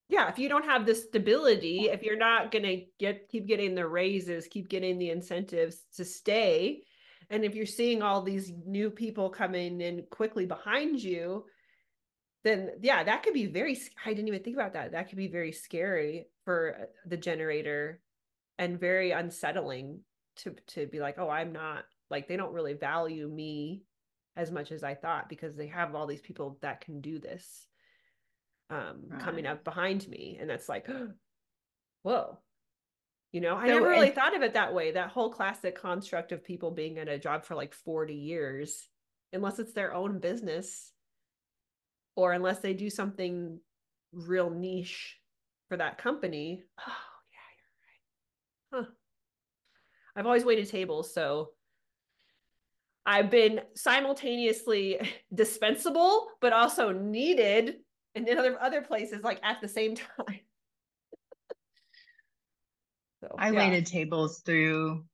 [0.08, 3.76] Yeah if you don't have the stability if you're not going to get keep getting
[3.76, 6.84] the raises keep getting the incentives to stay
[7.30, 11.46] and if you're seeing all these new people coming in quickly behind you
[12.44, 14.92] then yeah, that could be very I didn't even think about that.
[14.92, 18.02] That could be very scary for the generator
[18.58, 20.02] and very unsettling
[20.38, 23.84] to to be like, "Oh, I'm not like they don't really value me
[24.36, 27.68] as much as I thought because they have all these people that can do this
[28.72, 29.22] um right.
[29.22, 30.88] coming up behind me and that's like
[32.04, 32.38] whoa
[33.32, 36.32] you know i never really and- thought of it that way that whole classic construct
[36.32, 38.88] of people being in a job for like 40 years
[39.34, 40.92] unless it's their own business
[42.16, 43.60] or unless they do something
[44.14, 45.18] real niche
[45.70, 46.64] for that company.
[46.80, 46.84] Oh,
[47.32, 48.88] yeah, you're right.
[48.88, 48.92] Huh.
[50.16, 51.52] I've always waited tables, so
[53.06, 55.00] I've been simultaneously
[55.34, 57.78] dispensable, but also needed
[58.16, 60.40] and in other other places, like at the same time.
[63.22, 63.60] so I yeah.
[63.60, 65.06] waited tables through.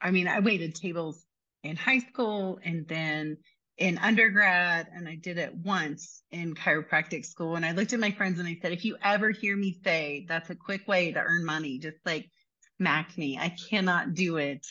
[0.00, 1.24] I mean, I waited tables
[1.62, 3.36] in high school and then
[3.78, 7.56] in undergrad, and I did it once in chiropractic school.
[7.56, 10.26] And I looked at my friends and I said, if you ever hear me say
[10.28, 12.30] that's a quick way to earn money, just like
[12.78, 13.38] smack me.
[13.38, 14.66] I cannot do it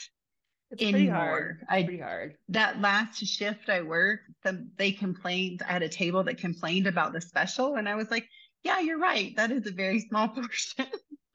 [0.71, 0.93] it's anymore.
[0.93, 1.57] Pretty hard.
[1.69, 2.35] I, pretty hard.
[2.49, 5.61] That last shift I worked, the, they complained.
[5.67, 8.27] I had a table that complained about the special, and I was like,
[8.63, 9.35] "Yeah, you're right.
[9.35, 10.85] That is a very small portion.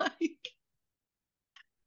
[0.00, 0.52] like,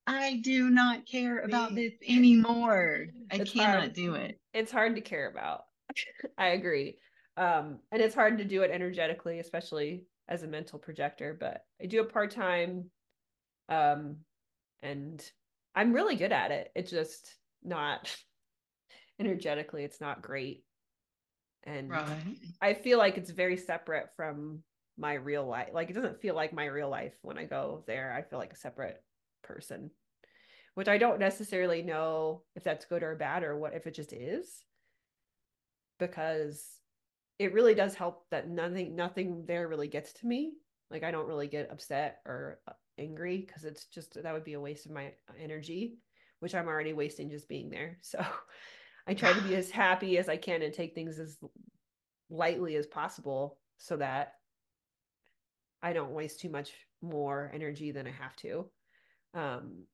[0.05, 3.07] I do not care about this anymore.
[3.31, 3.93] I it's cannot hard.
[3.93, 4.39] do it.
[4.53, 5.63] It's hard to care about.
[6.37, 6.97] I agree.
[7.37, 11.35] Um, and it's hard to do it energetically, especially as a mental projector.
[11.39, 12.89] But I do it part time,
[13.69, 14.17] um,
[14.81, 15.23] and
[15.75, 16.71] I'm really good at it.
[16.75, 18.15] It's just not
[19.19, 20.63] energetically it's not great
[21.63, 22.07] and right.
[22.61, 24.59] i feel like it's very separate from
[24.97, 28.13] my real life like it doesn't feel like my real life when i go there
[28.13, 29.01] i feel like a separate
[29.43, 29.91] person
[30.75, 34.13] which i don't necessarily know if that's good or bad or what if it just
[34.13, 34.63] is
[35.99, 36.63] because
[37.37, 40.53] it really does help that nothing nothing there really gets to me
[40.91, 44.53] like i don't really get upset or uh, angry because it's just that would be
[44.53, 45.97] a waste of my energy
[46.39, 47.97] which I'm already wasting just being there.
[48.03, 48.23] So
[49.07, 51.37] I try to be as happy as I can and take things as
[52.29, 54.33] lightly as possible so that
[55.81, 58.65] I don't waste too much more energy than I have to.
[59.33, 59.85] Um,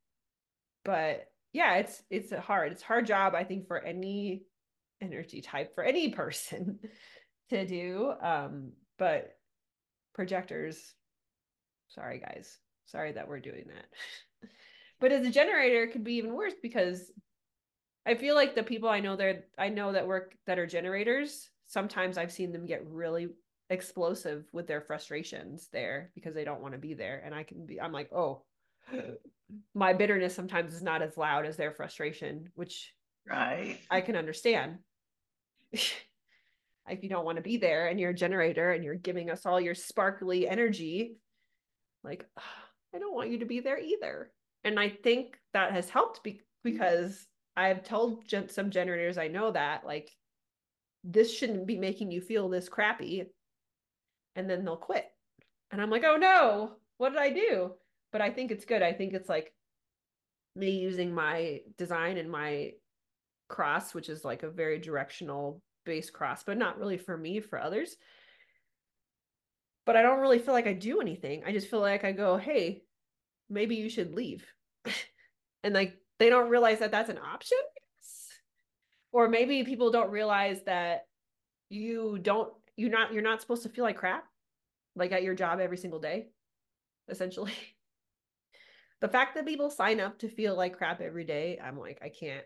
[0.83, 4.43] but yeah, it's it's a hard, it's a hard job, I think, for any
[5.01, 6.79] energy type, for any person
[7.49, 8.13] to do.
[8.21, 9.35] Um, but
[10.13, 10.93] projectors,
[11.89, 14.49] sorry guys, sorry that we're doing that.
[15.01, 17.11] But as a generator, it could be even worse because
[18.05, 21.49] I feel like the people I know there, I know that work that are generators.
[21.67, 23.27] Sometimes I've seen them get really
[23.69, 27.65] explosive with their frustrations there because they don't want to be there, and I can
[27.65, 27.81] be.
[27.81, 28.43] I'm like, oh,
[29.73, 32.93] my bitterness sometimes is not as loud as their frustration, which
[33.27, 33.79] right.
[33.89, 34.79] I can understand.
[35.71, 39.45] if you don't want to be there and you're a generator and you're giving us
[39.45, 41.17] all your sparkly energy,
[42.03, 42.25] like
[42.93, 44.31] I don't want you to be there either.
[44.63, 49.51] And i think that has helped be- because i've told gen- some generators i know
[49.51, 50.09] that like
[51.03, 53.25] this shouldn't be making you feel this crappy.
[54.35, 55.05] And then they'll quit.
[55.71, 56.71] And i'm like oh no.
[56.97, 57.73] What did i do?
[58.11, 58.81] But i think it's good.
[58.81, 59.53] I think it's like
[60.55, 62.71] me using my design and my
[63.47, 67.59] cross which is like a very directional base cross but not really for me for
[67.59, 67.95] others.
[69.85, 71.43] But i don't really feel like i do anything.
[71.45, 72.83] I just feel like i go hey
[73.49, 74.45] maybe you should leave.
[75.63, 77.57] And like they don't realize that that's an option
[79.15, 81.05] or maybe people don't realize that
[81.69, 84.25] you don't you're not you're not supposed to feel like crap
[84.97, 86.27] like at your job every single day
[87.09, 87.53] essentially.
[89.01, 92.09] The fact that people sign up to feel like crap every day i'm like i
[92.09, 92.45] can't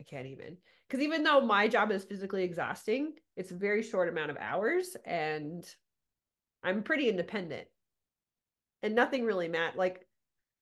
[0.00, 0.56] i can't even
[0.88, 4.96] because even though my job is physically exhausting it's a very short amount of hours
[5.04, 5.64] and
[6.62, 7.66] i'm pretty independent
[8.82, 10.04] and nothing really matters like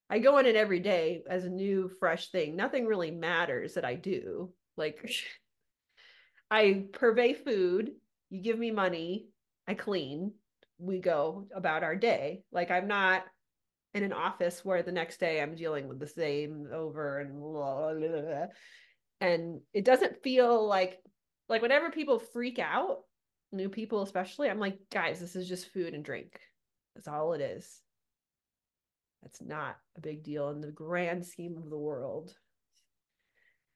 [0.08, 2.54] I go in it every day as a new, fresh thing.
[2.54, 4.52] Nothing really matters that I do.
[4.76, 5.10] Like,
[6.50, 7.90] I purvey food,
[8.30, 9.28] you give me money,
[9.66, 10.32] I clean,
[10.78, 12.44] we go about our day.
[12.52, 13.24] Like, I'm not
[13.94, 17.94] in an office where the next day I'm dealing with the same over and blah,
[17.94, 18.46] blah, blah.
[19.20, 20.98] And it doesn't feel like
[21.48, 22.98] like whenever people freak out,
[23.52, 26.40] new people especially, I'm like, guys, this is just food and drink.
[26.94, 27.80] That's all it is.
[29.22, 32.34] That's not a big deal in the grand scheme of the world.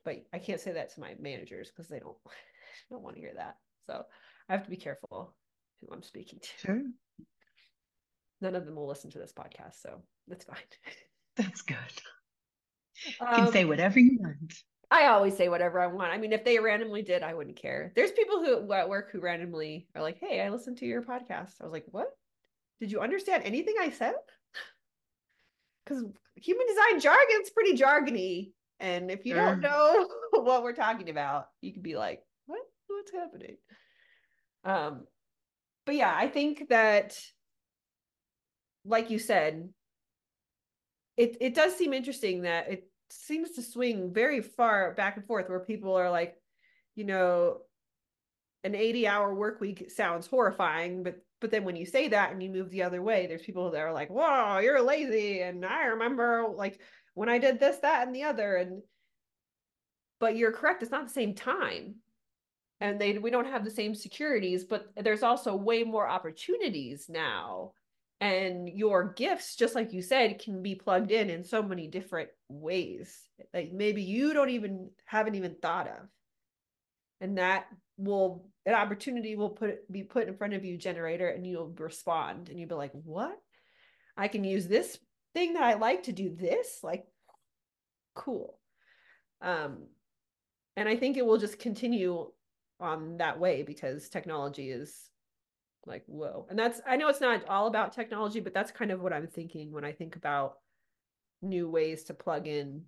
[0.05, 2.17] But I can't say that to my managers because they don't
[2.91, 3.57] don't want to hear that.
[3.87, 4.05] So
[4.49, 5.35] I have to be careful
[5.81, 6.67] who I'm speaking to.
[6.67, 6.83] Sure.
[8.41, 10.57] None of them will listen to this podcast, so that's fine.
[11.37, 11.77] That's good.
[13.07, 14.53] You can um, say whatever you want.
[14.91, 16.13] I always say whatever I want.
[16.13, 17.93] I mean, if they randomly did, I wouldn't care.
[17.95, 21.61] There's people who at work who randomly are like, "Hey, I listened to your podcast."
[21.61, 22.09] I was like, "What?
[22.81, 24.15] Did you understand anything I said?"
[25.85, 28.53] because human design jargon's pretty jargony.
[28.81, 32.61] And if you don't know what we're talking about, you could be like, what?
[32.89, 33.57] What's happening?
[34.65, 35.07] Um,
[35.87, 37.19] but yeah, I think that,
[38.85, 39.69] like you said,
[41.17, 45.49] it it does seem interesting that it seems to swing very far back and forth
[45.49, 46.37] where people are like,
[46.95, 47.59] you know,
[48.65, 52.43] an 80 hour work week sounds horrifying, but but then when you say that and
[52.43, 55.87] you move the other way, there's people that are like, "Whoa, you're lazy," and I
[55.87, 56.81] remember like
[57.15, 58.83] when I did this, that, and the other, and
[60.19, 61.97] but you're correct, it's not the same time,
[62.81, 67.73] and they we don't have the same securities, but there's also way more opportunities now,
[68.21, 72.29] and your gifts, just like you said, can be plugged in in so many different
[72.49, 73.19] ways
[73.53, 76.09] that maybe you don't even haven't even thought of,
[77.21, 77.67] and that
[77.97, 82.49] will an opportunity will put be put in front of you generator and you'll respond
[82.49, 83.39] and you'll be like what?
[84.17, 84.99] I can use this
[85.33, 86.81] thing that i like to do this?
[86.83, 87.05] Like
[88.15, 88.59] cool.
[89.41, 89.87] Um
[90.77, 92.31] and i think it will just continue
[92.81, 95.10] on that way because technology is
[95.87, 99.01] like whoa and that's i know it's not all about technology but that's kind of
[99.01, 100.59] what i'm thinking when i think about
[101.43, 102.83] new ways to plug in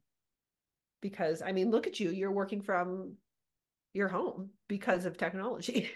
[1.01, 3.17] because i mean look at you you're working from
[3.95, 5.91] your home because of technology.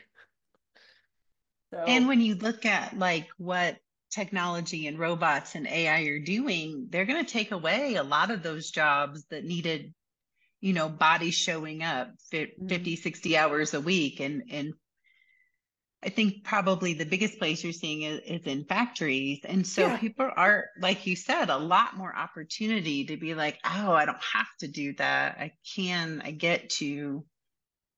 [1.72, 3.76] so, and when you look at like what
[4.10, 8.42] technology and robots and AI are doing, they're going to take away a lot of
[8.42, 9.94] those jobs that needed,
[10.60, 13.02] you know, bodies showing up 50, mm-hmm.
[13.02, 14.20] 60 hours a week.
[14.20, 14.74] And, and
[16.02, 19.40] I think probably the biggest place you're seeing is, is in factories.
[19.44, 19.96] And so yeah.
[19.96, 24.22] people are, like you said, a lot more opportunity to be like, oh, I don't
[24.34, 25.36] have to do that.
[25.38, 27.24] I can, I get to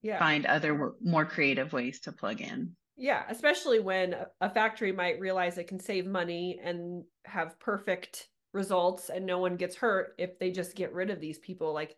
[0.02, 0.18] yeah.
[0.18, 2.76] find other more creative ways to plug in.
[2.96, 9.10] Yeah, especially when a factory might realize it can save money and have perfect results
[9.10, 11.96] and no one gets hurt if they just get rid of these people like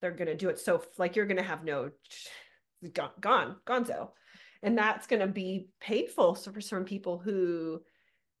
[0.00, 1.90] they're going to do it so like you're going to have no
[2.92, 4.10] gone gone gonzo
[4.62, 7.80] and that's going to be painful for some people who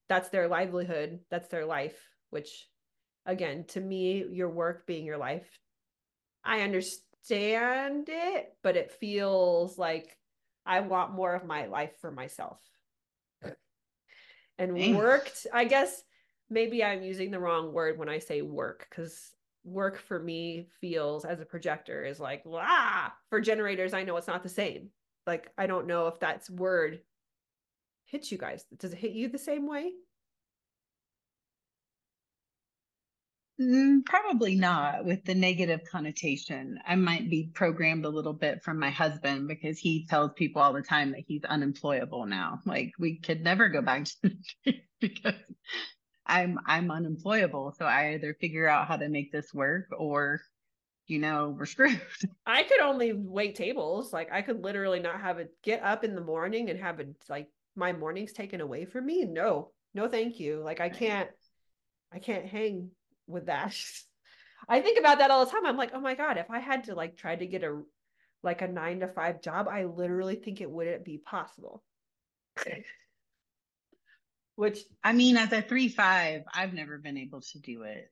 [0.08, 1.96] that's their livelihood that's their life
[2.30, 2.68] which
[3.26, 5.58] again to me your work being your life
[6.44, 10.16] i understand it, but it feels like
[10.64, 12.58] I want more of my life for myself.
[14.60, 14.96] And Thanks.
[14.96, 16.02] worked, I guess
[16.50, 19.30] maybe I'm using the wrong word when I say work because
[19.62, 24.26] work for me feels as a projector is like, ah, for generators, I know it's
[24.26, 24.88] not the same.
[25.28, 27.00] Like, I don't know if that's word
[28.06, 28.64] hits you guys.
[28.78, 29.92] Does it hit you the same way?
[33.60, 36.78] Mm, probably not with the negative connotation.
[36.86, 40.72] I might be programmed a little bit from my husband because he tells people all
[40.72, 42.60] the time that he's unemployable now.
[42.64, 44.32] Like we could never go back to
[45.00, 45.34] because
[46.26, 47.74] I'm I'm unemployable.
[47.78, 50.40] So I either figure out how to make this work or
[51.08, 52.00] you know, we're screwed.
[52.46, 54.12] I could only wait tables.
[54.12, 57.08] Like I could literally not have it get up in the morning and have it
[57.28, 59.24] like my mornings taken away from me.
[59.24, 60.60] No, no, thank you.
[60.62, 61.30] Like I can't
[62.12, 62.90] I can't hang
[63.26, 63.74] with that.
[64.68, 65.64] I think about that all the time.
[65.64, 67.80] I'm like, oh my God, if I had to like try to get a
[68.42, 71.82] like a nine to five job, I literally think it wouldn't be possible.
[74.56, 78.10] Which I mean, as a three five, I've never been able to do it.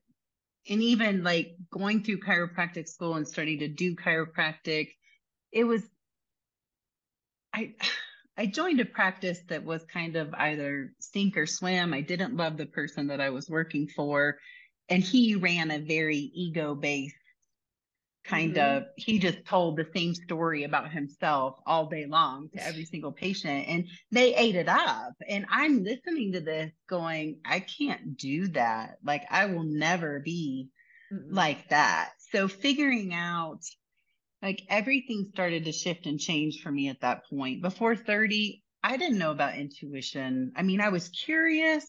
[0.69, 4.89] And even like going through chiropractic school and starting to do chiropractic,
[5.51, 5.83] it was
[7.53, 7.73] I
[8.39, 11.91] I joined a practice that was kind of either sink or swim.
[11.91, 14.37] I didn't love the person that I was working for
[14.89, 17.15] and he ran a very ego based
[18.27, 18.77] kind mm-hmm.
[18.77, 23.11] of he just told the same story about himself all day long to every single
[23.11, 28.47] patient and they ate it up and i'm listening to this going i can't do
[28.47, 30.67] that like i will never be
[31.11, 33.61] mm like that so figuring out
[34.41, 38.97] like everything started to shift and change for me at that point before 30 i
[38.97, 41.87] didn't know about intuition i mean i was curious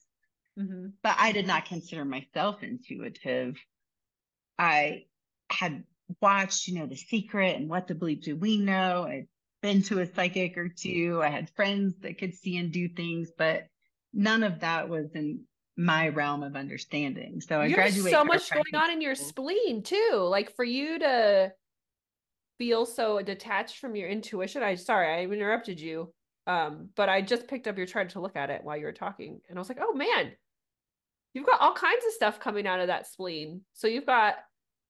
[0.59, 0.89] Mm-hmm.
[1.03, 3.57] But I did not consider myself intuitive.
[4.59, 5.05] I
[5.51, 5.85] had
[6.21, 9.07] watched, you know, The Secret and What the Bleep Do We Know.
[9.09, 9.29] I'd
[9.63, 11.21] been to a psychic or two.
[11.23, 13.67] I had friends that could see and do things, but
[14.13, 15.41] none of that was in
[15.77, 17.41] my realm of understanding.
[17.41, 18.13] So I you graduated.
[18.13, 20.27] so much going on in your spleen too.
[20.29, 21.53] Like for you to
[22.59, 24.63] feel so detached from your intuition.
[24.63, 26.13] I sorry, I interrupted you.
[26.47, 28.93] Um, but I just picked up your chart to look at it while you were
[28.93, 30.33] talking, and I was like, "Oh man,
[31.35, 33.63] you've got all kinds of stuff coming out of that spleen.
[33.75, 34.37] So you've got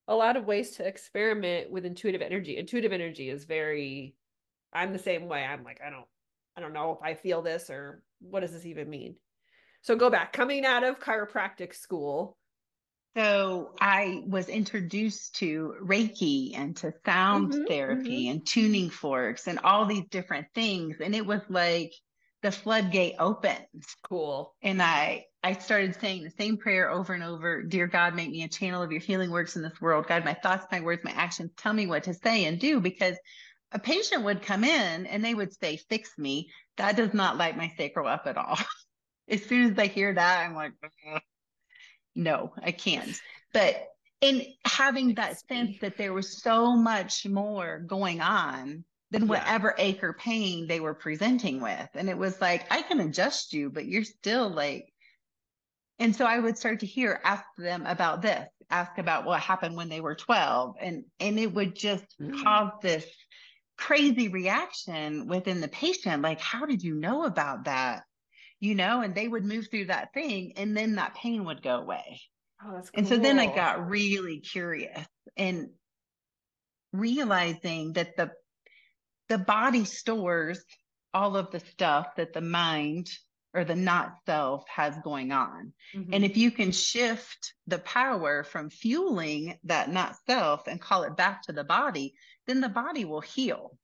[0.08, 2.56] a lot of ways to experiment with intuitive energy.
[2.56, 4.14] Intuitive energy is very
[4.72, 5.44] I'm the same way.
[5.44, 6.06] I'm like, I don't
[6.56, 9.14] I don't know if I feel this or what does this even mean?
[9.82, 12.36] So go back, coming out of chiropractic school.
[13.16, 18.32] So I was introduced to Reiki and to sound mm-hmm, therapy mm-hmm.
[18.32, 20.96] and tuning forks and all these different things.
[21.00, 21.92] And it was like
[22.42, 23.84] the floodgate opens.
[24.08, 24.54] Cool.
[24.62, 27.62] And I I started saying the same prayer over and over.
[27.62, 30.06] Dear God, make me a channel of your healing works in this world.
[30.08, 33.16] God, my thoughts, my words, my actions, tell me what to say and do because
[33.70, 36.50] a patient would come in and they would say, Fix me.
[36.76, 38.58] That does not light my sacral up at all.
[39.28, 40.72] as soon as they hear that, I'm like,
[42.14, 43.20] No, I can't.
[43.52, 43.76] But
[44.20, 49.28] in having that sense that there was so much more going on than yeah.
[49.28, 51.88] whatever ache or pain they were presenting with.
[51.94, 54.92] And it was like, I can adjust you, but you're still like,
[55.98, 59.76] and so I would start to hear, ask them about this, ask about what happened
[59.76, 60.76] when they were 12.
[60.80, 62.42] And and it would just mm.
[62.42, 63.06] cause this
[63.76, 66.22] crazy reaction within the patient.
[66.22, 68.02] Like, how did you know about that?
[68.60, 71.76] You know, and they would move through that thing and then that pain would go
[71.76, 72.20] away.
[72.64, 72.98] Oh, that's cool.
[72.98, 75.68] And so then I got really curious and
[76.92, 78.30] realizing that the
[79.28, 80.64] the body stores
[81.12, 83.10] all of the stuff that the mind
[83.58, 85.72] or the not self has going on.
[85.94, 86.14] Mm-hmm.
[86.14, 91.16] And if you can shift the power from fueling that not self and call it
[91.16, 92.14] back to the body,
[92.46, 93.76] then the body will heal.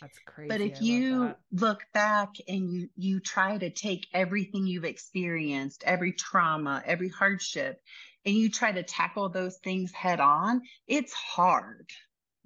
[0.00, 0.48] That's crazy.
[0.48, 5.82] But if I you look back and you you try to take everything you've experienced,
[5.84, 7.80] every trauma, every hardship,
[8.24, 11.88] and you try to tackle those things head on, it's hard.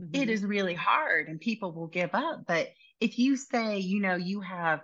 [0.01, 0.23] Mm-hmm.
[0.23, 2.45] It is really hard and people will give up.
[2.47, 2.69] But
[3.01, 4.81] if you say, you know, you have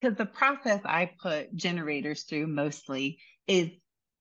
[0.00, 3.70] because the process I put generators through mostly is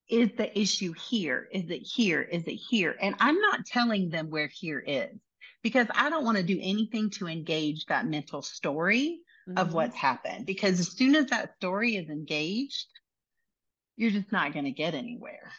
[0.08, 1.48] is the issue here?
[1.52, 2.22] Is it here?
[2.22, 2.96] Is it here?
[3.02, 5.18] And I'm not telling them where here is
[5.64, 9.58] because I don't want to do anything to engage that mental story mm-hmm.
[9.58, 10.46] of what's happened.
[10.46, 12.86] Because as soon as that story is engaged,
[13.98, 15.52] you're just not going to get anywhere.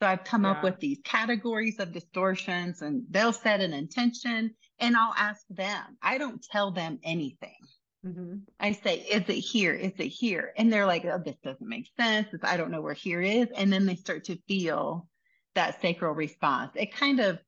[0.00, 0.52] So I've come yeah.
[0.52, 5.96] up with these categories of distortions and they'll set an intention and I'll ask them.
[6.02, 7.54] I don't tell them anything.
[8.04, 8.38] Mm-hmm.
[8.58, 9.74] I say, is it here?
[9.74, 10.52] Is it here?
[10.56, 12.28] And they're like, oh, this doesn't make sense.
[12.42, 13.48] I don't know where here is.
[13.54, 15.06] And then they start to feel
[15.54, 16.72] that sacral response.
[16.74, 17.38] It kind of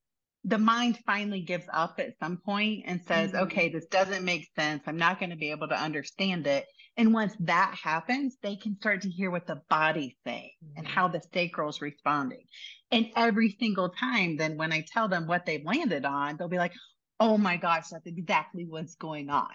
[0.45, 3.45] the mind finally gives up at some point and says, mm-hmm.
[3.45, 4.83] okay, this doesn't make sense.
[4.87, 6.67] I'm not going to be able to understand it.
[6.97, 10.79] And once that happens, they can start to hear what the body's saying mm-hmm.
[10.79, 12.45] and how the sacral is responding.
[12.91, 16.59] And every single time, then when I tell them what they've landed on, they'll be
[16.59, 16.75] like,
[17.19, 19.49] oh my gosh, that's exactly what's going on.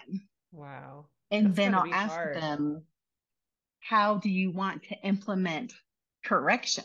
[0.52, 1.06] Wow.
[1.30, 2.36] And that's then I'll ask hard.
[2.36, 2.82] them,
[3.80, 5.72] how do you want to implement
[6.24, 6.84] correction?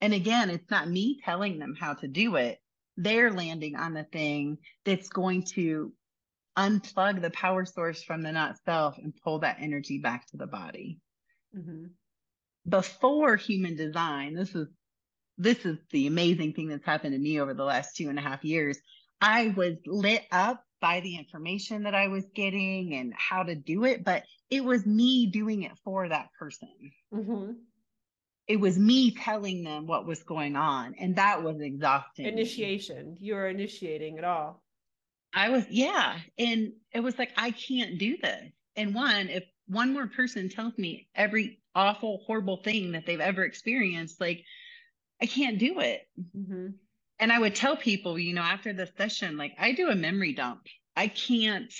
[0.00, 2.60] And again, it's not me telling them how to do it
[3.00, 5.92] they're landing on the thing that's going to
[6.58, 10.46] unplug the power source from the not self and pull that energy back to the
[10.46, 10.98] body.
[11.56, 11.86] Mm-hmm.
[12.68, 14.68] Before human design, this is
[15.38, 18.22] this is the amazing thing that's happened to me over the last two and a
[18.22, 18.78] half years.
[19.22, 23.84] I was lit up by the information that I was getting and how to do
[23.84, 26.68] it, but it was me doing it for that person.
[27.12, 27.52] Mm-hmm.
[28.48, 32.26] It was me telling them what was going on and that was exhausting.
[32.26, 33.16] Initiation.
[33.20, 34.62] You were initiating it all.
[35.32, 36.18] I was yeah.
[36.38, 38.50] And it was like i can't do this.
[38.74, 43.44] And one if one more person tells me every awful horrible thing that they've ever
[43.44, 44.44] experienced like
[45.22, 46.08] i can't do it.
[46.36, 46.68] Mm-hmm.
[47.20, 50.32] And i would tell people you know after the session like i do a memory
[50.32, 50.62] dump
[50.96, 51.72] i can't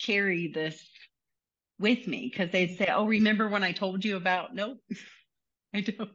[0.00, 0.82] carry this
[1.78, 4.78] with me because they'd say oh remember when i told you about nope
[5.76, 6.10] I don't.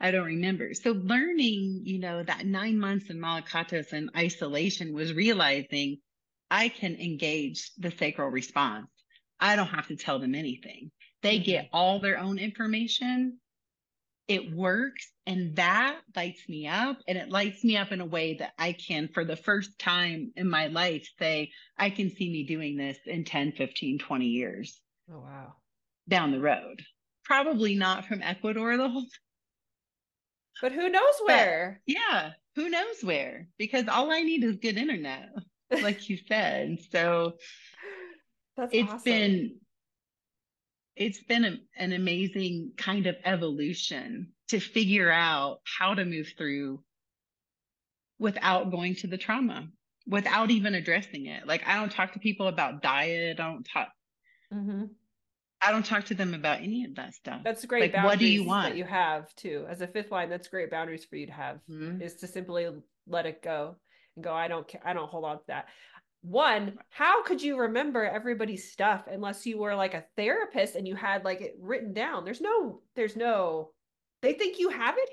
[0.00, 0.74] I don't remember.
[0.74, 5.98] So learning, you know, that nine months in Malacatos and isolation was realizing
[6.50, 8.88] I can engage the sacral response.
[9.40, 10.90] I don't have to tell them anything.
[11.22, 11.76] They get mm-hmm.
[11.76, 13.38] all their own information.
[14.28, 15.10] It works.
[15.26, 16.98] And that lights me up.
[17.06, 20.32] And it lights me up in a way that I can, for the first time
[20.36, 24.80] in my life, say, I can see me doing this in 10, 15, 20 years.
[25.12, 25.54] Oh, wow.
[26.08, 26.82] Down the road
[27.26, 29.06] probably not from Ecuador the whole.
[30.62, 31.82] But who knows where?
[31.86, 33.48] But, yeah, who knows where?
[33.58, 35.28] Because all I need is good internet,
[35.70, 36.78] like you said.
[36.90, 37.34] So
[38.56, 39.02] That's it's awesome.
[39.04, 39.60] been
[40.96, 46.82] it's been a, an amazing kind of evolution to figure out how to move through
[48.18, 49.68] without going to the trauma,
[50.06, 51.46] without even addressing it.
[51.46, 53.38] Like I don't talk to people about diet.
[53.38, 53.88] I don't talk.
[54.52, 54.84] Mm-hmm.
[55.60, 57.40] I don't talk to them about any of that stuff.
[57.42, 57.92] That's great.
[57.92, 58.70] Like, what do you want?
[58.70, 60.30] That you have too, as a fifth line.
[60.30, 61.56] That's great boundaries for you to have.
[61.70, 62.02] Mm-hmm.
[62.02, 62.68] Is to simply
[63.06, 63.76] let it go
[64.14, 64.32] and go.
[64.32, 64.70] I don't.
[64.84, 65.66] I don't hold on to that.
[66.28, 70.96] One, how could you remember everybody's stuff unless you were like a therapist and you
[70.96, 72.24] had like it written down?
[72.24, 72.80] There's no.
[72.96, 73.70] There's no.
[74.22, 75.08] They think you have it.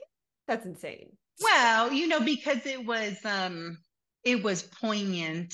[0.47, 1.11] That's insane.
[1.39, 3.77] Well, you know, because it was um,
[4.23, 5.53] it was poignant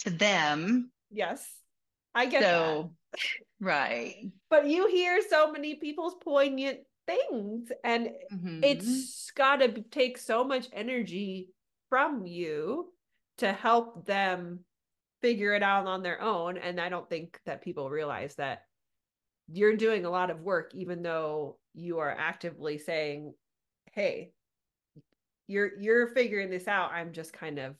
[0.00, 0.90] to them.
[1.10, 1.46] Yes,
[2.14, 3.20] I get so, that.
[3.60, 4.32] Right.
[4.50, 8.62] But you hear so many people's poignant things, and mm-hmm.
[8.62, 11.48] it's got to take so much energy
[11.88, 12.92] from you
[13.38, 14.60] to help them
[15.24, 16.58] figure it out on their own.
[16.58, 18.64] And I don't think that people realize that
[19.50, 23.32] you're doing a lot of work, even though you are actively saying,
[23.92, 24.32] Hey,
[25.46, 26.92] you're you're figuring this out.
[26.92, 27.74] I'm just kind of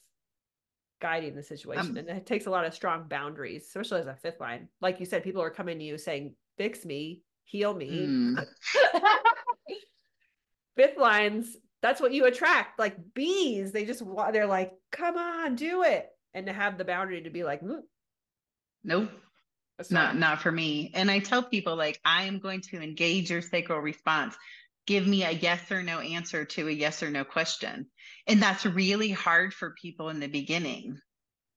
[1.02, 1.90] guiding the situation.
[1.90, 4.68] Um, and it takes a lot of strong boundaries, especially as a fifth line.
[4.80, 8.06] Like you said, people are coming to you saying, fix me, heal me.
[8.06, 8.46] Mm.
[10.76, 12.78] fifth lines, that's what you attract.
[12.78, 16.08] Like bees, they just they're like, come on, do it.
[16.34, 17.80] And to have the boundary to be like, mm,
[18.82, 19.10] nope.
[19.90, 20.92] Not not for me.
[20.94, 24.36] And I tell people like I am going to engage your sacral response.
[24.86, 27.86] Give me a yes or no answer to a yes or no question.
[28.26, 31.00] And that's really hard for people in the beginning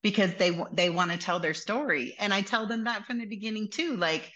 [0.02, 2.16] because they they want to tell their story.
[2.18, 4.32] And i tell them that from the beginning too like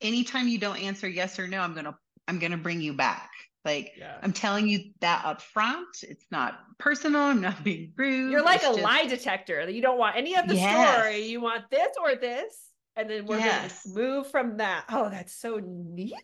[0.00, 1.94] anytime you don't answer yes or no i'm going to
[2.28, 3.30] i'm going to bring you back
[3.66, 4.16] like yeah.
[4.22, 8.62] i'm telling you that up front it's not personal i'm not being rude you're like
[8.62, 8.80] a just...
[8.80, 10.94] lie detector you don't want any of the yes.
[10.94, 13.84] story you want this or this and then we're yes.
[13.84, 16.14] going to move from that oh that's so neat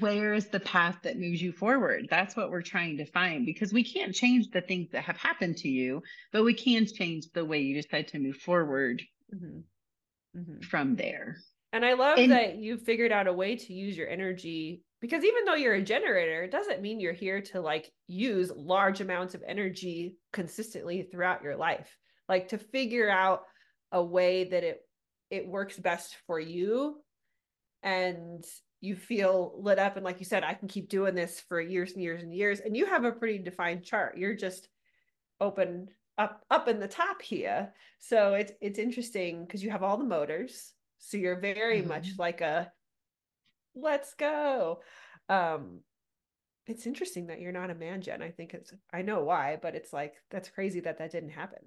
[0.00, 3.72] where is the path that moves you forward that's what we're trying to find because
[3.72, 6.02] we can't change the things that have happened to you
[6.32, 9.02] but we can change the way you decide to move forward
[9.34, 9.58] mm-hmm.
[10.38, 10.60] Mm-hmm.
[10.62, 11.36] from there
[11.72, 15.22] and i love and, that you figured out a way to use your energy because
[15.22, 19.34] even though you're a generator it doesn't mean you're here to like use large amounts
[19.34, 21.94] of energy consistently throughout your life.
[22.26, 23.42] Like to figure out
[23.92, 24.80] a way that it
[25.28, 26.96] it works best for you
[27.82, 28.42] and
[28.80, 31.92] you feel lit up and like you said i can keep doing this for years
[31.92, 34.16] and years and years and you have a pretty defined chart.
[34.16, 34.68] You're just
[35.38, 37.74] open up up in the top here.
[37.98, 40.72] So it's it's interesting because you have all the motors.
[40.98, 41.88] So you're very mm-hmm.
[41.88, 42.72] much like a
[43.74, 44.80] let's go
[45.28, 45.80] um
[46.66, 49.74] it's interesting that you're not a man gen i think it's i know why but
[49.74, 51.58] it's like that's crazy that that didn't happen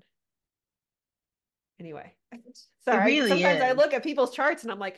[1.79, 2.13] anyway
[2.85, 3.63] sorry really sometimes is.
[3.63, 4.97] i look at people's charts and i'm like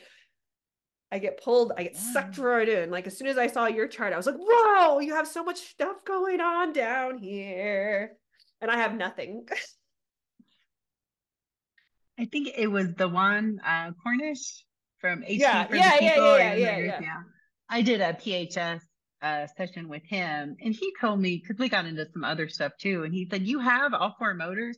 [1.12, 2.12] I get pulled, I get yeah.
[2.12, 2.90] sucked right in.
[2.90, 5.42] Like as soon as I saw your chart, I was like, whoa, you have so
[5.42, 8.12] much stuff going on down here.
[8.60, 9.46] And I have nothing.
[12.18, 14.64] I think it was the one uh Cornish
[15.00, 15.96] from HP yeah, for yeah.
[16.00, 17.22] Yeah, yeah, yeah, yeah, yeah.
[17.68, 18.80] I did a PHS
[19.22, 22.72] uh, session with him and he told me because we got into some other stuff
[22.80, 23.04] too.
[23.04, 24.76] And he said, You have all four motors,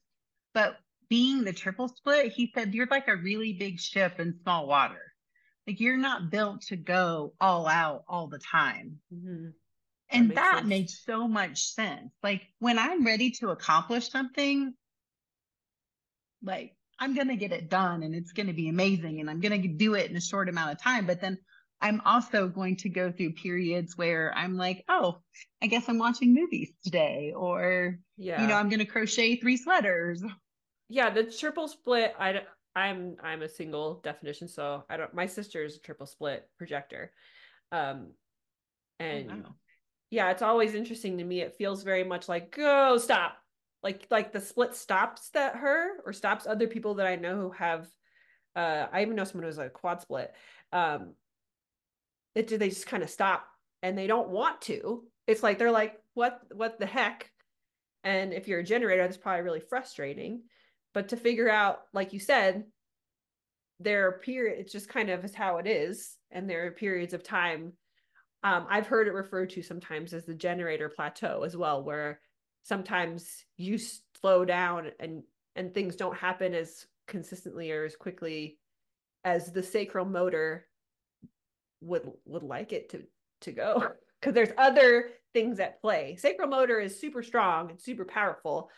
[0.55, 0.77] but
[1.09, 5.13] being the triple split, he said, You're like a really big ship in small water
[5.67, 8.99] like you're not built to go all out all the time.
[9.15, 9.49] Mm-hmm.
[10.11, 12.13] And that, that made so much sense.
[12.23, 14.75] Like when I'm ready to accomplish something,
[16.43, 19.41] like I'm going to get it done and it's going to be amazing and I'm
[19.41, 21.05] going to do it in a short amount of time.
[21.05, 21.37] But then
[21.81, 25.19] I'm also going to go through periods where I'm like, oh,
[25.61, 29.57] I guess I'm watching movies today, or yeah, you know, I'm going to crochet three
[29.57, 30.23] sweaters.
[30.89, 32.15] Yeah, the triple split.
[32.21, 32.43] I
[32.77, 35.13] I'm I'm a single definition, so I don't.
[35.13, 37.11] My sister is a triple split projector,
[37.73, 38.13] um,
[39.01, 39.55] oh, and oh, wow.
[40.11, 41.41] yeah, it's always interesting to me.
[41.41, 43.39] It feels very much like go stop,
[43.83, 47.51] like like the split stops that her or stops other people that I know who
[47.51, 47.89] have.
[48.55, 50.33] Uh, I even know someone who's a quad split.
[50.73, 51.15] Um,
[52.35, 53.47] it do they just kind of stop
[53.83, 55.05] and they don't want to.
[55.27, 57.31] It's like they're like, what what the heck?
[58.05, 60.43] And if you're a generator, that's probably really frustrating
[60.95, 62.65] but to figure out like you said
[63.81, 67.15] there are periods it's just kind of is how it is and there are periods
[67.15, 67.73] of time
[68.45, 72.21] um, i've heard it referred to sometimes as the generator plateau as well where
[72.63, 73.79] sometimes you
[74.21, 75.23] slow down and
[75.55, 78.59] and things don't happen as consistently or as quickly
[79.25, 80.67] as the sacral motor
[81.81, 83.03] would would like it to
[83.43, 83.89] to go.
[84.21, 86.15] Because there's other things at play.
[86.15, 88.71] Sacral motor is super strong and super powerful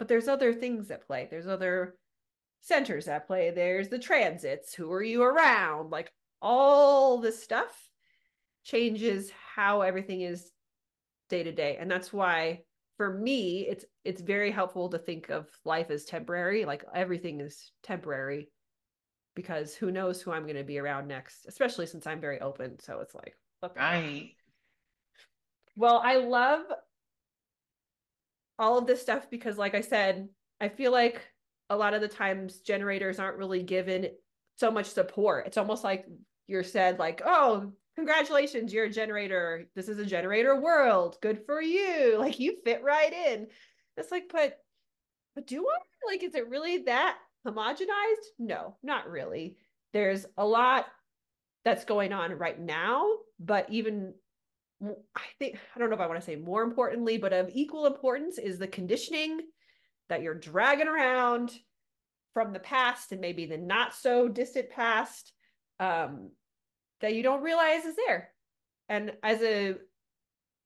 [0.00, 1.28] but there's other things at play.
[1.30, 1.94] There's other
[2.62, 3.50] centers at play.
[3.50, 5.90] There's the transits who are you around?
[5.90, 6.10] Like
[6.40, 7.68] all this stuff
[8.64, 10.50] changes how everything is
[11.28, 12.60] day to day and that's why
[13.00, 17.72] for me it's it's very helpful to think of life as temporary like everything is
[17.82, 18.50] temporary
[19.34, 22.78] because who knows who i'm going to be around next especially since i'm very open
[22.78, 23.34] so it's like
[23.64, 23.80] okay.
[23.80, 24.30] right
[25.76, 26.60] well i love
[28.60, 30.28] all of this stuff because like I said,
[30.60, 31.26] I feel like
[31.70, 34.10] a lot of the times generators aren't really given
[34.56, 35.46] so much support.
[35.46, 36.04] It's almost like
[36.46, 39.68] you're said like, "Oh, congratulations, you're a generator.
[39.74, 41.16] This is a generator world.
[41.22, 42.16] Good for you.
[42.18, 43.46] Like you fit right in."
[43.96, 44.58] It's like, but
[45.34, 46.12] but do I?
[46.12, 48.26] Like is it really that homogenized?
[48.38, 49.56] No, not really.
[49.92, 50.86] There's a lot
[51.64, 53.06] that's going on right now,
[53.38, 54.14] but even
[54.82, 57.86] I think I don't know if I want to say more importantly, but of equal
[57.86, 59.40] importance is the conditioning,
[60.08, 61.52] that you're dragging around
[62.34, 65.32] from the past and maybe the not so distant past
[65.78, 66.30] um,
[67.00, 68.30] that you don't realize is there.
[68.88, 69.76] And as a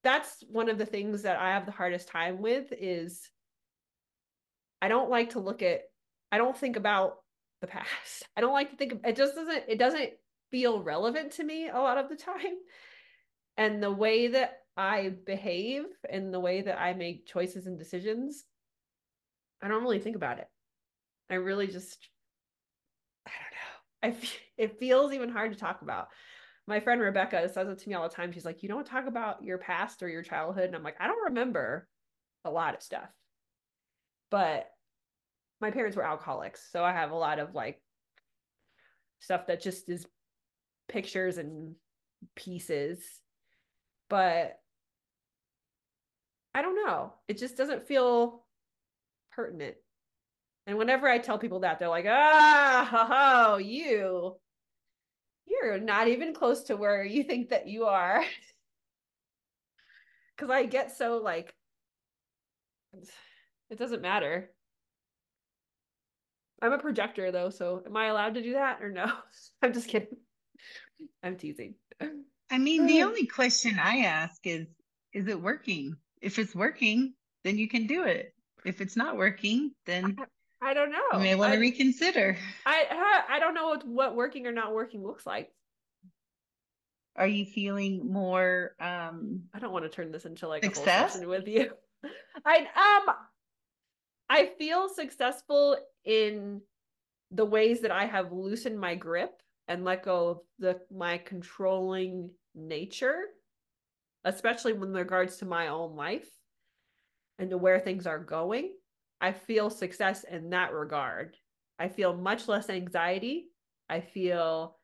[0.03, 3.31] that's one of the things that I have the hardest time with is
[4.83, 5.83] I don't like to look at
[6.31, 7.17] I don't think about
[7.61, 8.25] the past.
[8.37, 10.11] I don't like to think it just doesn't it doesn't
[10.51, 12.37] feel relevant to me a lot of the time.
[13.57, 18.43] And the way that I behave and the way that I make choices and decisions,
[19.63, 20.49] I don't really think about it.
[21.31, 22.09] I really just
[24.05, 24.17] I
[24.59, 26.09] it feels even hard to talk about.
[26.67, 28.33] My friend Rebecca says it to me all the time.
[28.33, 31.07] She's like, "You don't talk about your past or your childhood." And I'm like, "I
[31.07, 31.89] don't remember
[32.45, 33.09] a lot of stuff."
[34.31, 34.71] But
[35.61, 37.81] my parents were alcoholics, so I have a lot of like
[39.21, 40.07] stuff that just is
[40.89, 41.77] pictures and
[42.35, 43.03] pieces.
[44.09, 44.61] But
[46.55, 47.15] I don't know.
[47.29, 48.45] It just doesn't feel
[49.33, 49.77] pertinent.
[50.67, 54.37] And whenever I tell people that, they're like, ah, oh, you,
[55.47, 58.25] you're not even close to where you think that you are.
[60.37, 61.55] Cause I get so like,
[63.71, 64.51] it doesn't matter.
[66.61, 69.13] I'm a projector though, so am I allowed to do that or no?
[69.63, 70.17] I'm just kidding.
[71.23, 71.75] I'm teasing.
[72.51, 74.67] I mean, the only question I ask is
[75.13, 75.97] is it working?
[76.21, 78.35] If it's working, then you can do it.
[78.65, 80.17] If it's not working, then
[80.65, 80.99] I, don't know.
[81.13, 82.37] You may want to reconsider.
[82.67, 85.51] I I don't know what, what working or not working looks like.
[87.17, 90.87] Are you feeling more um I don't want to turn this into like success?
[90.87, 91.71] a whole session with you.
[92.45, 93.15] I um
[94.29, 96.61] I feel successful in
[97.31, 102.31] the ways that I have loosened my grip and let go of the my controlling
[102.55, 103.23] nature,
[104.25, 106.29] especially in regards to my own life
[107.39, 108.73] and to where things are going.
[109.25, 111.35] I feel success in that regard.
[111.79, 113.47] I feel much less anxiety.
[113.89, 114.77] I feel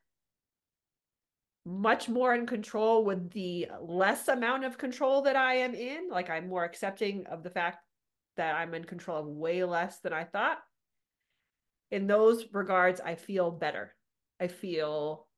[1.66, 6.08] much more in control with the less amount of control that I am in.
[6.10, 7.84] Like I'm more accepting of the fact
[8.38, 10.56] that I'm in control of way less than I thought.
[11.90, 13.94] In those regards, I feel better.
[14.40, 15.28] I feel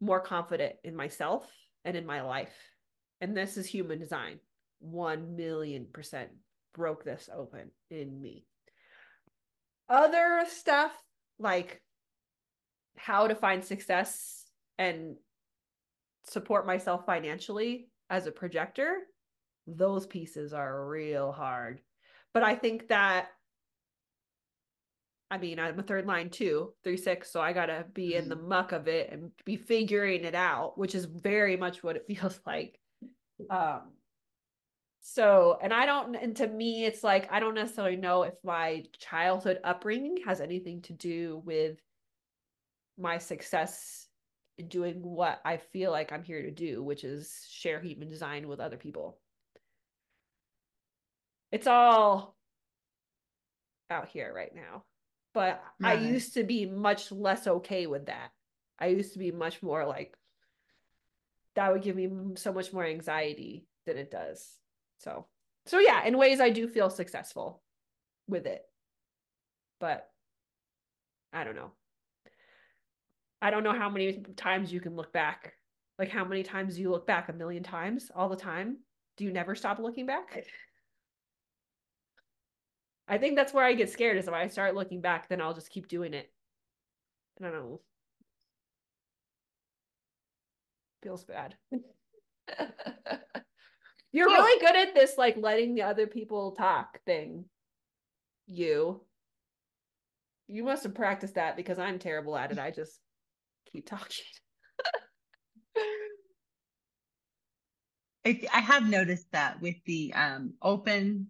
[0.00, 1.48] more confident in myself
[1.84, 2.56] and in my life.
[3.20, 4.40] And this is human design.
[4.80, 6.30] 1 million percent
[6.74, 8.47] broke this open in me.
[9.88, 10.92] Other stuff
[11.38, 11.80] like
[12.96, 14.44] how to find success
[14.78, 15.16] and
[16.24, 18.98] support myself financially as a projector,
[19.66, 21.80] those pieces are real hard
[22.34, 23.28] but I think that
[25.30, 28.36] I mean, I'm a third line too, three six, so I gotta be in the
[28.36, 28.48] mm-hmm.
[28.48, 32.40] muck of it and be figuring it out, which is very much what it feels
[32.46, 32.78] like.
[33.50, 33.92] Um,
[35.00, 38.84] so, and I don't, and to me, it's like I don't necessarily know if my
[38.98, 41.78] childhood upbringing has anything to do with
[42.98, 44.06] my success
[44.58, 48.48] in doing what I feel like I'm here to do, which is share human design
[48.48, 49.18] with other people
[51.50, 52.36] it's all
[53.90, 54.84] out here right now.
[55.34, 55.98] But right.
[55.98, 58.30] I used to be much less okay with that.
[58.78, 60.16] I used to be much more like
[61.54, 64.46] that would give me so much more anxiety than it does.
[64.98, 65.26] So,
[65.66, 67.62] so yeah, in ways I do feel successful
[68.28, 68.62] with it.
[69.80, 70.08] But
[71.32, 71.72] I don't know.
[73.40, 75.54] I don't know how many times you can look back.
[75.98, 77.28] Like how many times do you look back?
[77.28, 78.78] A million times all the time?
[79.16, 80.44] Do you never stop looking back?
[83.08, 85.54] I think that's where I get scared is if I start looking back, then I'll
[85.54, 86.30] just keep doing it.
[87.40, 87.80] I don't know.
[91.02, 91.54] Feels bad.
[94.18, 97.44] You're really good at this, like letting the other people talk thing.
[98.48, 99.00] You.
[100.48, 102.58] You must have practiced that because I'm terrible at it.
[102.58, 102.98] I just
[103.72, 104.24] keep talking.
[108.26, 111.28] I, I have noticed that with the um, open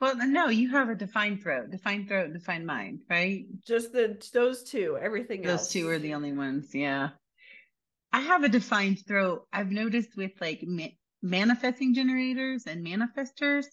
[0.00, 3.44] well, no, you have a defined throat, defined throat, defined mind, right?
[3.66, 4.96] Just the those two.
[5.00, 5.72] Everything those else.
[5.72, 6.72] two are the only ones.
[6.72, 7.10] Yeah.
[8.12, 9.46] I have a defined throat.
[9.52, 13.66] I've noticed with like ma- manifesting generators and manifestors,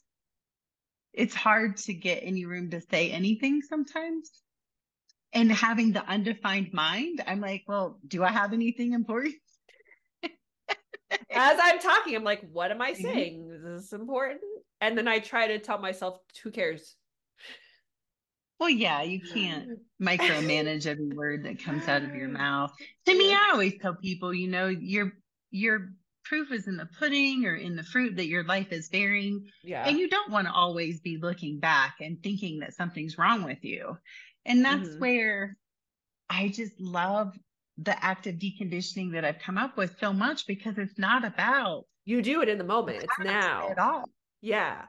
[1.14, 4.30] it's hard to get any room to say anything sometimes.
[5.34, 9.36] And having the undefined mind, I'm like, well, do I have anything important?
[10.24, 13.04] As I'm talking, I'm like, what am I mm-hmm.
[13.04, 13.50] saying?
[13.52, 14.42] Is this important?
[14.82, 16.96] and then I try to tell myself, who cares?
[18.60, 19.68] Well, yeah, you can't
[20.02, 22.72] micromanage every word that comes out of your mouth.
[23.06, 25.14] To me, I always tell people, you know, you're
[25.52, 25.90] you're
[26.24, 29.48] proof is in the pudding or in the fruit that your life is bearing.
[29.64, 29.88] Yeah.
[29.88, 33.64] And you don't want to always be looking back and thinking that something's wrong with
[33.64, 33.98] you.
[34.46, 35.00] And that's Mhm.
[35.00, 35.58] where
[36.30, 37.34] I just love
[37.78, 42.22] the active deconditioning that I've come up with so much because it's not about you
[42.22, 43.04] do it in the the moment.
[43.04, 43.70] It's now.
[43.70, 44.10] at all.
[44.42, 44.86] Yeah.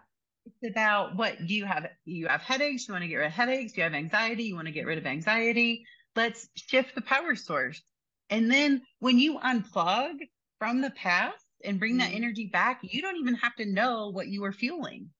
[0.63, 1.87] It's about what do you have?
[2.05, 2.89] You have headaches.
[2.89, 3.77] You want to get rid of headaches.
[3.77, 4.45] You have anxiety.
[4.45, 5.85] You want to get rid of anxiety.
[6.17, 7.83] Let's shift the power source.
[8.31, 10.15] And then when you unplug
[10.59, 12.15] from the past and bring that Mhm.
[12.15, 15.11] energy back, you don't even have to know what you were feeling.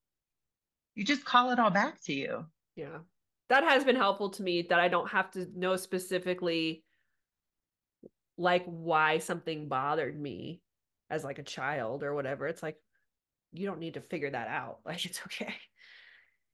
[0.95, 2.45] You just call it all back to you.
[2.75, 2.99] Yeah.
[3.49, 6.85] That has been helpful to me that I don't have to know specifically
[8.37, 10.61] like why something bothered me
[11.09, 12.47] as like a child or whatever.
[12.47, 12.77] It's like
[13.51, 14.79] you don't need to figure that out.
[14.85, 15.53] Like it's okay.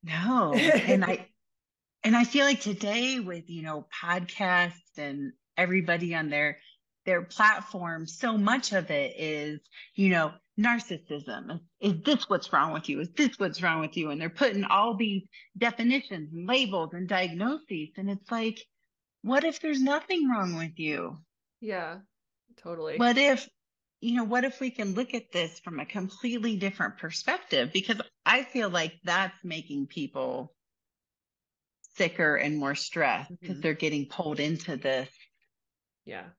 [0.03, 0.53] No.
[0.53, 1.27] And I
[2.03, 6.59] and I feel like today with, you know, podcasts and everybody on their
[7.05, 9.59] their platform, so much of it is,
[9.93, 11.59] you know, narcissism.
[11.79, 12.99] Is this what's wrong with you?
[12.99, 14.09] Is this what's wrong with you?
[14.09, 15.23] And they're putting all these
[15.57, 17.89] definitions and labels and diagnoses.
[17.97, 18.59] And it's like,
[19.21, 21.17] what if there's nothing wrong with you?
[21.61, 21.97] Yeah.
[22.57, 22.97] Totally.
[22.97, 23.47] What if,
[24.05, 27.71] you know, what if we can look at this from a completely different perspective?
[27.73, 30.53] Because I feel like that's making people
[31.95, 33.61] sicker and more stressed because Mhm.
[33.63, 35.09] they're getting pulled into this.
[36.05, 36.29] Yeah.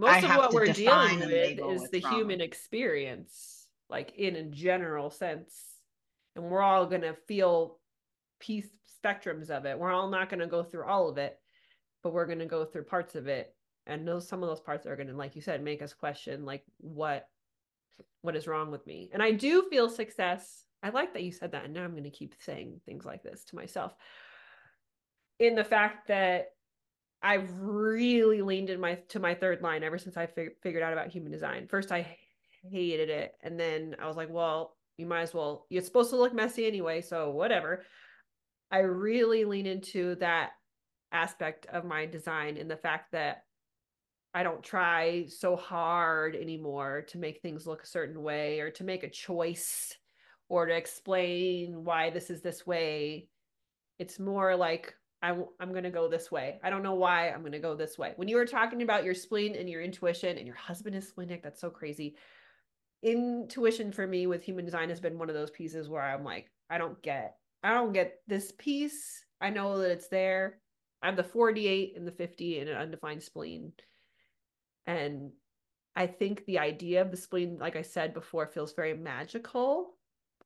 [0.00, 5.10] I Most of what we're dealing with is the human experience, like in a general
[5.10, 5.78] sense.
[6.36, 7.80] And we're all going to feel
[8.40, 8.68] piece
[9.04, 9.78] spectrums of it.
[9.78, 11.38] We're all not going to go through all of it,
[12.02, 13.53] but we're going to go through parts of it.
[13.86, 16.44] And those some of those parts are going to, like you said, make us question
[16.44, 17.28] like what
[18.22, 19.10] what is wrong with me.
[19.12, 20.64] And I do feel success.
[20.82, 21.64] I like that you said that.
[21.64, 23.94] And now I'm going to keep saying things like this to myself.
[25.38, 26.48] In the fact that
[27.24, 30.92] I've really leaned in my to my third line ever since I fig- figured out
[30.92, 31.66] about human design.
[31.66, 32.16] First, I
[32.70, 35.66] hated it, and then I was like, "Well, you might as well.
[35.70, 37.82] It's supposed to look messy anyway, so whatever."
[38.70, 40.52] I really lean into that
[41.12, 43.44] aspect of my design in the fact that
[44.34, 48.82] I don't try so hard anymore to make things look a certain way or to
[48.82, 49.96] make a choice
[50.48, 53.28] or to explain why this is this way.
[54.00, 55.30] It's more like I
[55.60, 56.58] I'm going to go this way.
[56.64, 58.12] I don't know why I'm going to go this way.
[58.16, 61.44] When you were talking about your spleen and your intuition and your husband is splenic,
[61.44, 62.16] that's so crazy.
[63.04, 66.50] Intuition for me with human design has been one of those pieces where I'm like,
[66.68, 69.24] I don't get, I don't get this piece.
[69.40, 70.58] I know that it's there.
[71.02, 73.72] I have the 48 and the 50 and an undefined spleen.
[74.86, 75.32] And
[75.96, 79.94] I think the idea of the spleen, like I said before, feels very magical.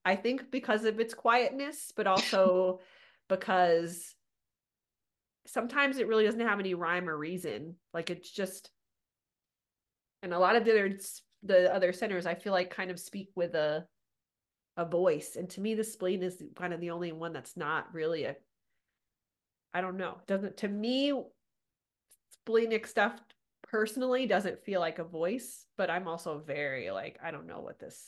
[0.04, 2.80] I think because of its quietness, but also
[3.28, 4.14] because
[5.46, 7.76] sometimes it really doesn't have any rhyme or reason.
[7.94, 8.70] Like it's just,
[10.22, 10.98] and a lot of the other
[11.42, 13.86] the other centers, I feel like kind of speak with a
[14.76, 15.36] a voice.
[15.36, 18.36] And to me, the spleen is kind of the only one that's not really a.
[19.74, 20.18] I don't know.
[20.26, 21.12] Doesn't to me,
[22.30, 23.18] splenic stuff
[23.70, 27.78] personally doesn't feel like a voice, but I'm also very like I don't know what
[27.78, 28.02] this.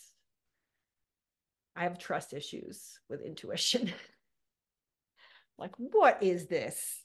[1.76, 3.92] I have trust issues with intuition.
[5.58, 7.02] like, what is this?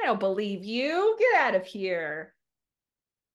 [0.00, 1.16] I don't believe you.
[1.18, 2.34] Get out of here.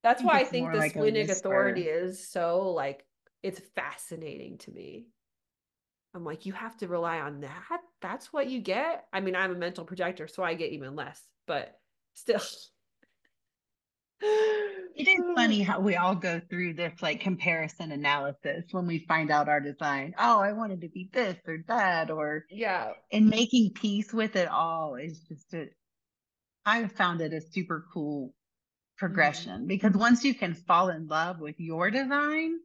[0.03, 3.03] That's think why I think more the like splenic authority is so like
[3.41, 5.07] it's fascinating to me.
[6.13, 7.81] I'm like, you have to rely on that.
[8.01, 9.05] That's what you get.
[9.11, 11.77] I mean, I'm a mental projector, so I get even less, but
[12.13, 12.41] still.
[14.95, 19.31] It is funny how we all go through this like comparison analysis when we find
[19.31, 20.15] out our design.
[20.17, 22.93] Oh, I wanted to be this or that, or Yeah.
[23.11, 25.67] and making peace with it all is just a
[26.65, 28.97] I've found it a super cool mm-hmm.
[28.97, 32.57] progression because once you can fall in love with your design,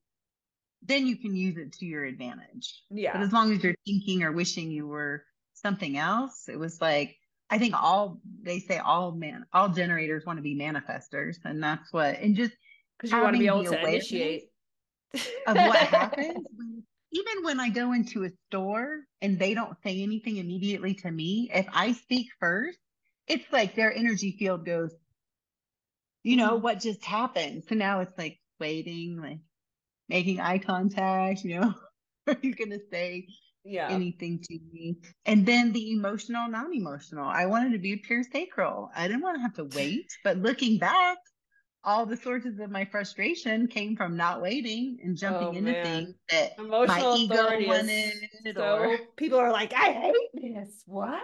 [0.82, 2.82] then you can use it to your advantage.
[2.90, 3.12] Yeah.
[3.12, 7.16] But as long as you're thinking or wishing you were something else, it was like
[7.50, 11.92] I think all they say all man all generators want to be manifestors, and that's
[11.92, 12.56] what and just
[12.96, 14.44] Because you want to be able to initiate.
[15.46, 16.46] of what happens
[17.12, 21.50] even when I go into a store and they don't say anything immediately to me,
[21.52, 22.78] if I speak first,
[23.26, 24.94] it's like their energy field goes,
[26.22, 26.62] you know, Mhm.
[26.62, 27.64] what just happened?
[27.68, 29.40] So now it's like waiting, like
[30.08, 31.74] making eye contact, you know,
[32.28, 33.28] are you going to say
[33.64, 33.88] Yeah.
[33.90, 34.96] anything to me?
[35.26, 37.26] And then the emotional, non emotional.
[37.28, 38.90] I wanted to be a pure sacral.
[38.94, 40.10] I didn't want to have to wait.
[40.24, 41.18] But looking back,
[41.84, 45.84] all the sources of my frustration came from not waiting and jumping Oh, into man.
[45.84, 47.88] things that my Emotional ego wanted
[48.44, 50.82] is or so people are like, I hate this.
[50.86, 51.22] What?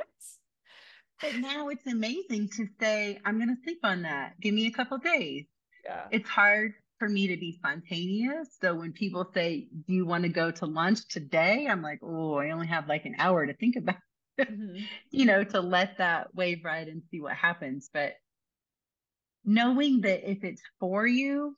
[1.22, 4.70] but now it's amazing to say i'm going to sleep on that give me a
[4.70, 5.46] couple days
[5.84, 6.06] Yeah.
[6.10, 8.48] it's hard for me to be spontaneous.
[8.60, 11.66] So when people say, Do you want to go to lunch today?
[11.68, 13.96] I'm like, Oh, I only have like an hour to think about,
[14.40, 14.78] mm-hmm.
[15.10, 17.90] you know, to let that wave ride and see what happens.
[17.92, 18.14] But
[19.44, 21.56] knowing that if it's for you,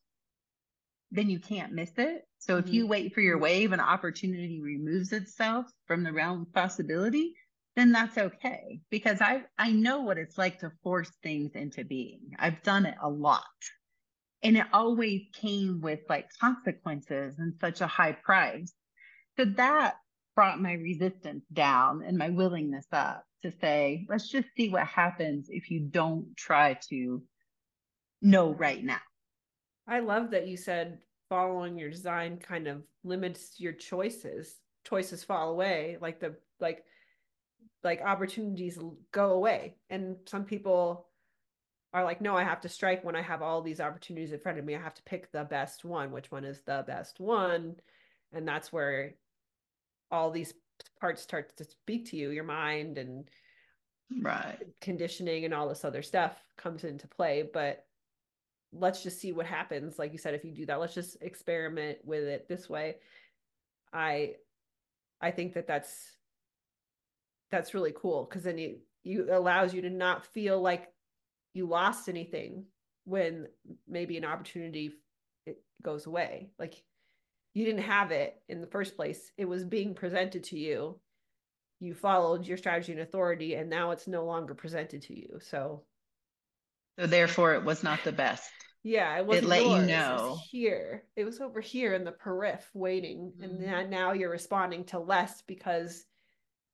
[1.11, 2.23] then you can't miss it.
[2.39, 2.69] So mm-hmm.
[2.69, 3.45] if you wait for your mm-hmm.
[3.45, 7.35] wave and opportunity removes itself from the realm of possibility,
[7.79, 12.33] then that's okay because I I know what it's like to force things into being.
[12.37, 13.45] I've done it a lot.
[14.43, 18.73] And it always came with like consequences and such a high price.
[19.37, 19.97] So that
[20.37, 25.49] brought my resistance down and my willingness up to say, let's just see what happens
[25.51, 27.23] if you don't try to
[28.23, 29.01] know right now.
[29.87, 34.57] I love that you said following your design kind of limits your choices.
[34.85, 35.99] Choices fall away.
[36.01, 36.85] Like the like
[37.85, 38.79] like opportunities
[39.13, 41.08] go away and some people
[41.95, 44.59] are like no i have to strike when i have all these opportunities in front
[44.59, 44.75] of me.
[44.75, 46.11] I have to pick the best one.
[46.13, 47.77] Which one is the best one?
[48.33, 49.15] And that's where
[50.11, 50.55] all these
[51.01, 53.29] parts start to speak to you your mind and
[54.23, 54.59] right.
[54.81, 57.49] conditioning and all this other stuff comes into play.
[57.53, 57.85] But
[58.73, 59.99] let's just see what happens.
[59.99, 62.97] Like you said if you do that let's just experiment with it this way.
[63.93, 64.35] I
[65.21, 66.13] i think that that's
[67.51, 70.93] that's really cool because then you you allows you to not feel like
[71.55, 72.65] you lost anything
[73.05, 73.47] when
[73.89, 74.93] maybe an opportunity
[75.47, 76.51] it goes away.
[76.59, 76.83] Like
[77.55, 79.33] you didn't have it in the first place.
[79.37, 81.01] It was being presented to you.
[81.81, 85.39] You followed your strategy and authority and now it's no longer presented to you.
[85.41, 85.85] So
[86.99, 88.51] so therefore it was not the best.
[88.83, 89.81] Yeah it was it let yours.
[89.81, 90.39] you know.
[90.39, 91.05] it here.
[91.17, 93.65] It was over here in the periph waiting mm-hmm.
[93.65, 96.05] and now you're responding to less because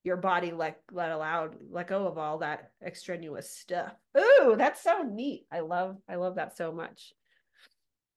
[0.05, 3.94] your body let let allowed let go of all that extraneous stuff.
[4.16, 5.46] Ooh, that's so neat.
[5.50, 7.12] I love I love that so much.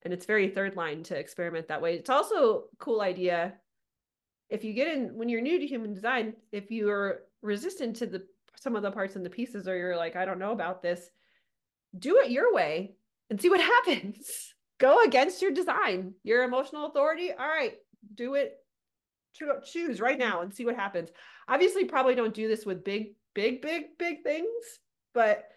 [0.04, 1.96] And it's very third line to experiment that way.
[1.96, 3.54] It's also cool idea
[4.50, 8.24] if you get in when you're new to human design, if you're resistant to the
[8.60, 11.10] some of the parts and the pieces or you're like I don't know about this,
[11.98, 12.96] do it your way
[13.30, 14.54] and see what happens.
[14.78, 17.32] Go against your design, your emotional authority.
[17.32, 17.76] All right,
[18.14, 18.58] do it
[19.66, 21.10] choose right now and see what happens.
[21.48, 24.48] Obviously, probably don't do this with big, big, big, big things,
[25.14, 25.48] but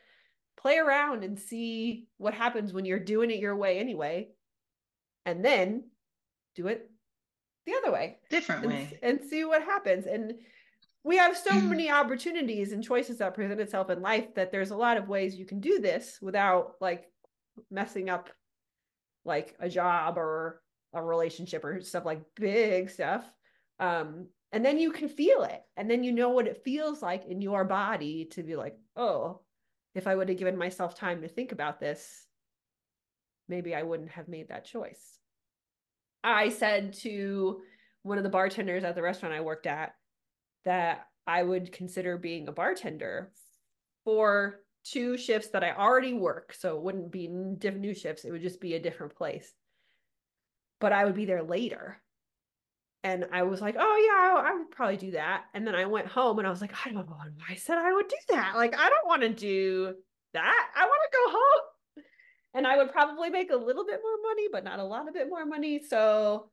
[0.57, 4.29] play around and see what happens when you're doing it your way anyway.
[5.27, 5.85] And then
[6.55, 6.91] do it
[7.67, 8.19] the other way.
[8.31, 8.99] Different and, way.
[9.03, 10.07] And see what happens.
[10.07, 10.35] And
[11.03, 11.71] we have so mm-hmm.
[11.71, 15.37] many opportunities and choices that present itself in life that there's a lot of ways
[15.37, 17.07] you can do this without like
[17.71, 18.31] messing up
[19.25, 20.63] like a job or
[20.93, 23.25] a relationship or stuff like big stuff
[23.81, 25.63] um, and then you can feel it.
[25.77, 29.41] And then you know what it feels like in your body to be like, oh,
[29.95, 32.27] if I would have given myself time to think about this,
[33.49, 35.19] maybe I wouldn't have made that choice.
[36.23, 37.63] I said to
[38.03, 39.95] one of the bartenders at the restaurant I worked at
[40.65, 43.33] that I would consider being a bartender
[44.05, 46.55] for two shifts that I already work.
[46.59, 47.29] So it wouldn't be
[47.59, 49.53] different new shifts, it would just be a different place.
[50.81, 52.01] But I would be there later
[53.03, 55.45] and I was like, oh yeah, I, I, would probably do that.
[55.55, 57.79] And then I went home and I was like, I don't know why I said
[57.79, 58.57] I would do that.
[58.57, 59.95] Like, I don't want to do
[60.35, 60.69] that.
[60.77, 62.05] I want to go home.
[62.53, 65.15] And I would probably make a little bit more money, but not a lot of
[65.15, 65.81] bit more money.
[65.83, 66.51] So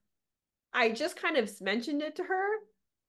[0.74, 2.48] I just kind of mentioned it to her.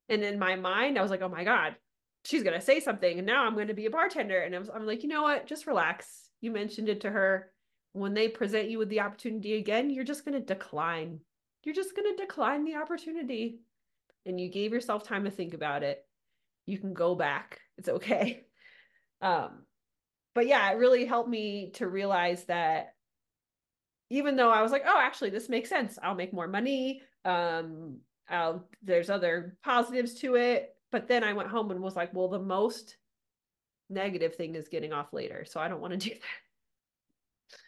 [0.09, 1.76] And in my mind, I was like, oh my God,
[2.24, 3.18] she's going to say something.
[3.18, 4.41] And now I'm going to be a bartender.
[4.41, 5.47] And I was, I'm like, you know what?
[5.47, 6.30] Just relax.
[6.41, 7.53] You mentioned it to her.
[7.93, 11.20] When they present you with the opportunity again, you're just going to decline
[11.68, 13.60] you're just going to decline the opportunity.
[14.24, 16.02] And you gave yourself time to think about it.
[16.64, 17.60] You can go back.
[17.76, 18.44] It's okay.
[19.20, 19.64] Um
[20.32, 22.94] but yeah it really helped me to realize that
[24.10, 25.98] even though i was like oh actually this makes sense.
[26.00, 27.02] I'll make more money.
[27.24, 27.98] Um
[28.28, 30.72] I'll, there's other positives to it.
[30.92, 32.96] But then i went home and was like well the most
[33.90, 35.44] negative thing is getting off later.
[35.44, 36.14] So i don't want to do
[37.50, 37.58] that.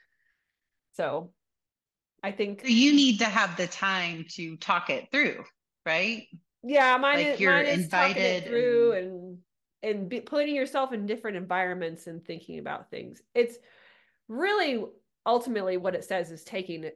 [0.93, 1.33] So
[2.23, 5.45] I think so you need to have the time to talk it through,
[5.87, 6.27] right?
[6.63, 9.39] Yeah, mine like is, you're mine is talking it through and
[9.83, 13.23] and, and be, putting yourself in different environments and thinking about things.
[13.35, 13.57] It's
[14.29, 14.85] really
[15.27, 16.91] ultimately what it says is taking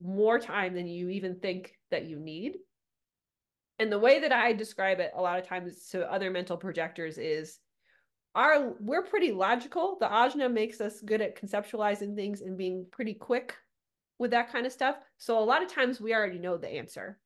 [0.00, 2.56] more time than you even think that you need.
[3.78, 7.18] And the way that I describe it a lot of times to other mental projectors
[7.18, 7.58] is
[8.34, 9.96] our we're pretty logical.
[10.00, 13.56] The ajna makes us good at conceptualizing things and being pretty quick
[14.22, 14.96] with that kind of stuff.
[15.18, 17.18] So a lot of times we already know the answer.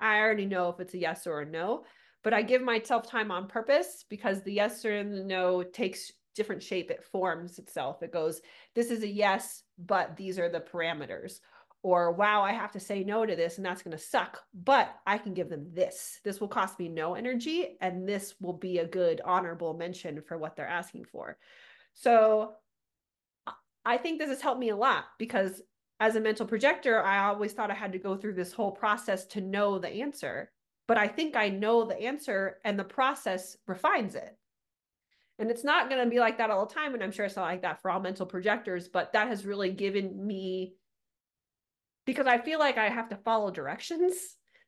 [0.00, 1.84] I already know if it's a yes or a no,
[2.24, 6.62] but I give myself time on purpose because the yes or the no takes different
[6.62, 6.90] shape.
[6.90, 8.02] It forms itself.
[8.02, 8.40] It goes,
[8.74, 11.40] this is a yes, but these are the parameters.
[11.82, 14.94] or wow, I have to say no to this and that's going to suck, but
[15.06, 16.20] I can give them this.
[16.24, 20.38] This will cost me no energy and this will be a good honorable mention for
[20.38, 21.38] what they're asking for.
[21.94, 22.54] So
[23.84, 25.62] I think this has helped me a lot because
[26.00, 29.26] as a mental projector, I always thought I had to go through this whole process
[29.26, 30.50] to know the answer.
[30.86, 34.36] But I think I know the answer and the process refines it.
[35.38, 36.94] And it's not going to be like that all the time.
[36.94, 39.70] And I'm sure it's not like that for all mental projectors, but that has really
[39.70, 40.74] given me
[42.06, 44.14] because I feel like I have to follow directions.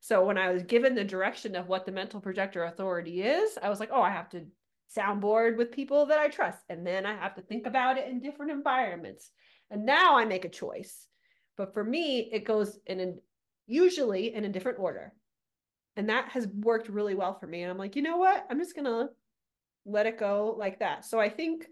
[0.01, 3.71] So when I was given the direction of what the mental projector authority is, I
[3.71, 4.45] was like, oh, I have to
[4.97, 6.59] soundboard with people that I trust.
[6.69, 9.31] And then I have to think about it in different environments.
[9.71, 11.07] And now I make a choice.
[11.61, 13.13] But for me, it goes in a,
[13.67, 15.13] usually in a different order.
[15.95, 17.61] And that has worked really well for me.
[17.61, 18.47] And I'm like, you know what?
[18.49, 19.11] I'm just going to
[19.85, 21.05] let it go like that.
[21.05, 21.67] So I think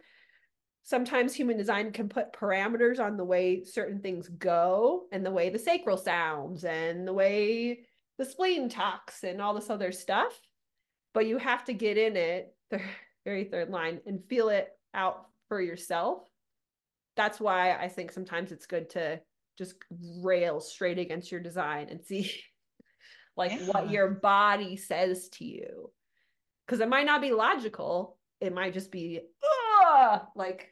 [0.83, 5.49] sometimes human design can put parameters on the way certain things go and the way
[5.49, 7.81] the sacral sounds and the way
[8.19, 10.39] the spleen talks and all this other stuff
[11.15, 12.81] but you have to get in it the
[13.25, 16.23] very third line and feel it out for yourself
[17.17, 19.21] that's why i think sometimes it's good to
[19.59, 19.75] just
[20.23, 22.33] rail straight against your design and see
[23.37, 23.67] like yeah.
[23.67, 25.91] what your body says to you
[26.67, 29.21] because it might not be logical it might just be
[30.35, 30.69] like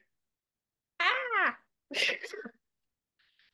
[1.00, 1.54] ah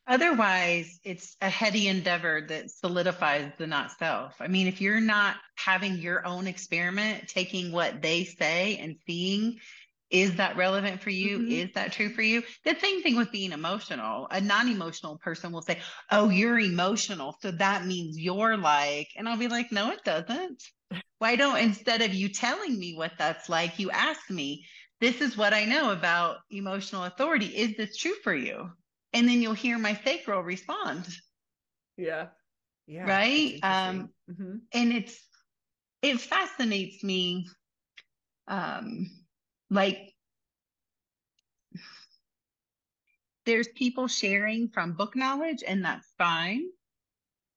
[0.05, 4.35] Otherwise, it's a heady endeavor that solidifies the not self.
[4.41, 9.61] I mean, if you're not having your own experiment, taking what they say and seeing,
[10.13, 11.39] is that relevant for you?
[11.39, 11.51] Mm-hmm.
[11.51, 12.43] Is that true for you?
[12.65, 14.29] The same thing with being emotional.
[14.31, 17.37] A non emotional person will say, Oh, you're emotional.
[17.41, 20.63] So that means you're like, and I'll be like, No, it doesn't.
[21.19, 24.67] Why don't, instead of you telling me what that's like, you ask me,
[25.01, 27.47] this is what I know about emotional authority.
[27.47, 28.71] Is this true for you?
[29.15, 31.09] And then you'll hear my sacral respond.
[31.97, 32.27] Yeah.
[32.87, 33.05] Yeah.
[33.09, 33.59] Right.
[33.63, 34.57] Um, mm-hmm.
[34.75, 35.19] and it's,
[36.03, 37.47] it fascinates me.
[38.49, 39.09] Um,
[39.73, 39.99] like
[43.47, 46.63] there's people sharing from book knowledge and that's fine.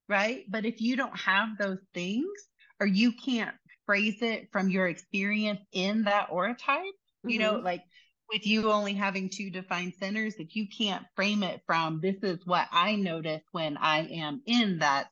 [0.08, 0.44] Right.
[0.50, 2.28] But if you don't have those things
[2.80, 3.56] or you can't
[3.86, 6.94] phrase it from your experience in that aura type,
[7.28, 7.66] you know mm-hmm.
[7.66, 7.84] like
[8.32, 12.40] with you only having two defined centers if you can't frame it from this is
[12.46, 15.08] what i notice when i am in that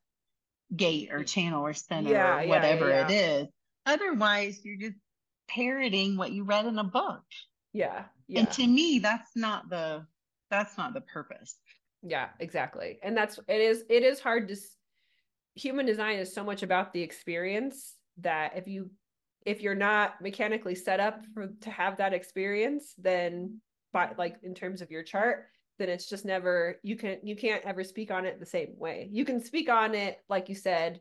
[0.76, 3.16] gate or channel or center yeah, or whatever yeah, yeah.
[3.16, 3.48] it is
[3.86, 5.00] otherwise you're just
[5.48, 7.24] parroting what you read in a book.
[7.74, 8.42] Yeah, yeah.
[8.42, 10.06] and to me that's not the
[10.50, 11.58] that's not the purpose.
[12.02, 13.00] Yeah exactly.
[13.04, 14.56] And that's it is it is hard to
[15.56, 18.90] human design is so much about the experience that if you
[19.46, 23.60] if you're not mechanically set up for to have that experience then
[23.92, 25.46] by like in terms of your chart
[25.80, 29.10] then it's just never you can you can't ever speak on it the same way.
[29.12, 31.00] You can speak on it like you said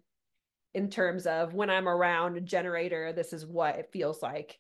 [0.75, 4.59] in terms of when i'm around a generator this is what it feels like.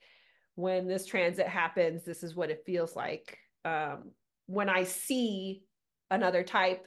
[0.54, 3.38] When this transit happens this is what it feels like.
[3.64, 4.12] Um,
[4.46, 5.62] when i see
[6.10, 6.84] another type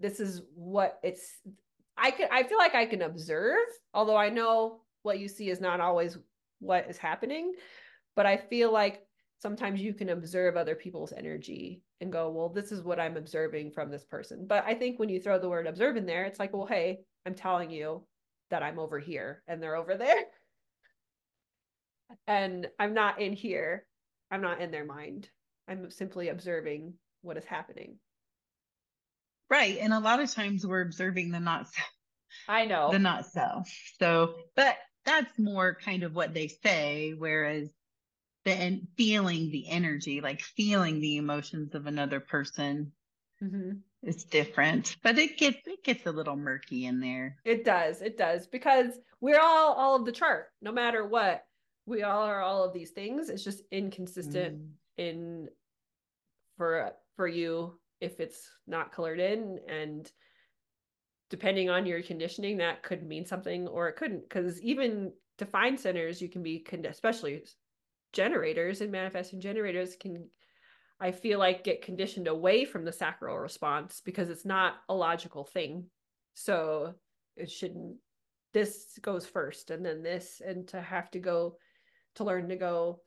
[0.00, 1.38] this is what it's
[1.96, 5.60] i can i feel like i can observe although i know what you see is
[5.60, 6.18] not always
[6.60, 7.52] what is happening
[8.14, 9.02] but i feel like
[9.40, 13.70] sometimes you can observe other people's energy and go well this is what i'm observing
[13.72, 14.46] from this person.
[14.46, 17.00] But i think when you throw the word observe in there it's like well hey
[17.26, 18.04] i'm telling you
[18.52, 20.24] that i'm over here and they're over there
[22.26, 23.86] and i'm not in here
[24.30, 25.28] i'm not in their mind
[25.68, 27.96] i'm simply observing what is happening
[29.50, 31.88] right and a lot of times we're observing the not self.
[32.48, 33.70] I know the not self.
[33.98, 37.70] So, but that's more kind of what they say whereas
[38.44, 42.92] the and feeling the energy like feeling the emotions of another person
[43.42, 43.72] mm-hmm.
[44.02, 48.18] Is different but it gets it gets a little murky in there it does it
[48.18, 51.44] does because we're all all of the chart no matter what
[51.86, 54.68] we all are all of these things it's just inconsistent mm.
[54.96, 55.48] in
[56.56, 60.10] for for you if it's not colored in and
[61.32, 64.20] depending on your conditioning, that could mean something or it couldn't.
[64.28, 67.42] Because even defined centers, you can be, especially
[68.12, 70.28] generators and manifesting generators can,
[71.02, 75.44] I feel like, get conditioned away from the sacral response because it's not a logical
[75.44, 75.86] thing.
[76.34, 76.94] So
[77.36, 77.96] it shouldn't,
[78.54, 81.56] this goes first and then this, and to have to go
[82.14, 83.00] to learn to go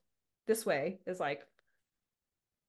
[0.46, 1.42] this way is like,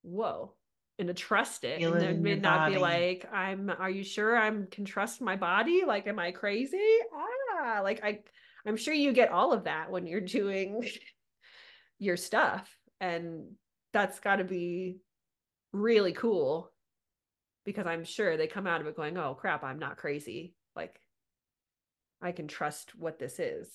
[0.02, 0.54] whoa
[0.98, 2.74] and to trust it Feel and then not body.
[2.74, 6.78] be like i'm are you sure i'm can trust my body like am i crazy
[7.14, 8.20] ah like i
[8.66, 10.86] i'm sure you get all of that when you're doing
[11.98, 12.68] your stuff
[13.00, 13.44] and
[13.92, 14.98] that's got to be
[15.80, 16.72] really cool
[17.64, 20.54] because I'm sure they come out of it going, oh crap, I'm not crazy.
[20.74, 21.00] Like
[22.22, 23.68] I can trust what this is.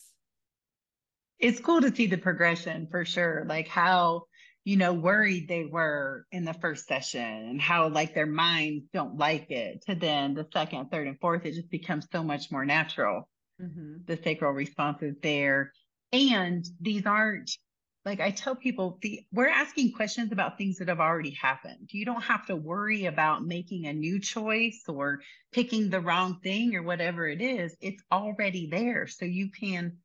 [1.39, 3.45] It's cool to see the progression for sure.
[3.47, 4.23] Like how,
[4.63, 9.17] you know, worried they were in the first session and how like their minds don't
[9.17, 12.65] like it to then the second, third, and fourth, it just becomes so much more
[12.65, 13.27] natural.
[13.61, 14.03] Mm-hmm.
[14.05, 15.73] The sacral response is there.
[16.13, 17.51] And these aren't
[18.03, 21.89] like I tell people, the, we're asking questions about things that have already happened.
[21.91, 25.19] You don't have to worry about making a new choice or
[25.51, 27.75] picking the wrong thing or whatever it is.
[27.79, 29.05] It's already there.
[29.05, 29.97] So you can,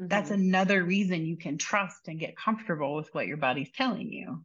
[0.00, 0.06] mm-hmm.
[0.06, 4.44] that's another reason you can trust and get comfortable with what your body's telling you.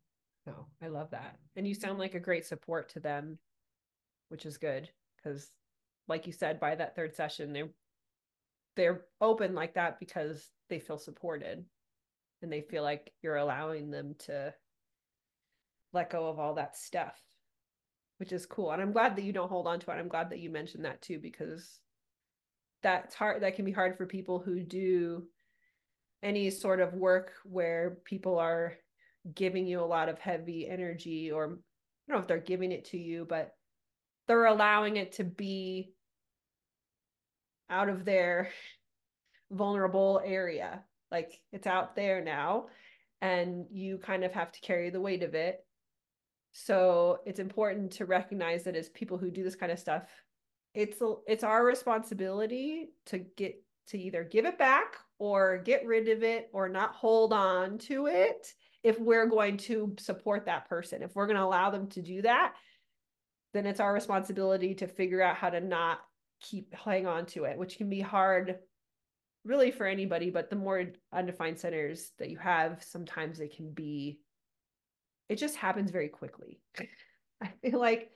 [0.50, 1.38] Oh, I love that.
[1.56, 3.38] And you sound like a great support to them,
[4.30, 5.52] which is good because,
[6.08, 7.70] like you said, by that third session, they're
[8.76, 11.66] they're open like that because they feel supported
[12.42, 14.54] and they feel like you're allowing them to
[15.94, 17.20] let go of all that stuff
[18.18, 18.72] which is cool.
[18.72, 19.96] And i'm glad that you don't hold on to it.
[19.96, 21.80] I'm glad that you mentioned that too because
[22.84, 25.24] that's hard that can be hard for people who do
[26.22, 28.74] any sort of work where people are
[29.34, 31.62] giving you a lot of heavy energy or i don't
[32.10, 33.56] know if they're giving it to you but
[34.28, 35.94] they're allowing it to be
[37.72, 38.50] out of their
[39.52, 40.84] vulnerable area
[41.16, 42.66] like it's out there now
[43.22, 45.64] and you kind of have to carry the weight of it.
[46.52, 50.04] So it's important to recognize that as people who do this kind of stuff,
[50.74, 53.56] it's it's our responsibility to get
[53.88, 58.08] to either give it back or get rid of it or not hold on to
[58.08, 61.02] it if we're going to support that person.
[61.02, 62.56] If we're going to allow them to do that,
[63.54, 66.00] then it's our responsibility to figure out how to not
[66.42, 68.58] keep hang on to it, which can be hard
[69.46, 74.20] really for anybody, but the more undefined centers that you have, sometimes it can be,
[75.30, 76.60] it just happens very quickly.
[77.44, 78.10] I feel like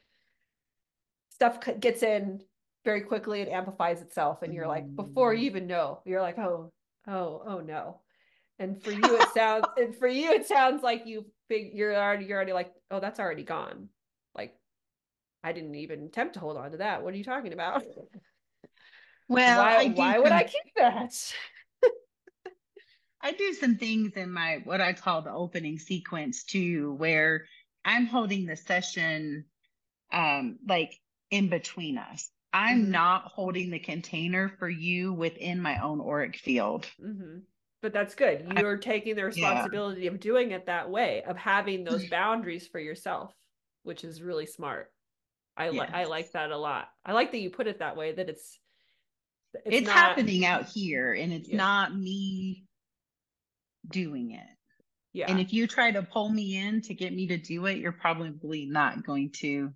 [1.30, 2.42] stuff gets in
[2.84, 5.58] very quickly, it amplifies itself, and you're like, before you mm-hmm.
[5.58, 6.72] even know, you're like, oh,
[7.08, 8.02] oh, oh no.
[8.58, 12.26] And for you, it sounds, and for you, it sounds like you big, you're already,
[12.26, 13.90] you're already like, oh, that's already gone.
[14.36, 14.56] Like,
[15.44, 17.04] I didn't even attempt to hold on to that.
[17.04, 17.84] What are you talking about?
[19.30, 21.14] Well, why, why would I keep that?
[23.22, 27.46] I do some things in my what I call the opening sequence too, where
[27.86, 29.46] I'm holding the session
[30.12, 31.00] um like
[31.30, 32.32] in between us.
[32.52, 32.92] I'm mm-hmm.
[32.92, 36.88] not holding the container for you within my own auric field.
[37.00, 37.40] Mm-hmm.
[37.82, 38.52] But that's good.
[38.58, 40.12] You're I, taking the responsibility yeah.
[40.12, 43.32] of doing it that way, of having those boundaries for yourself,
[43.84, 44.92] which is really smart.
[45.56, 45.76] I yes.
[45.76, 46.90] like I like that a lot.
[47.06, 48.12] I like that you put it that way.
[48.12, 48.60] That it's
[49.54, 51.58] it's, it's not, happening out here and it's yeah.
[51.58, 52.66] not me
[53.90, 54.48] doing it.
[55.14, 55.30] Yeah.
[55.30, 57.92] And if you try to pull me in to get me to do it, you're
[57.92, 59.72] probably not going to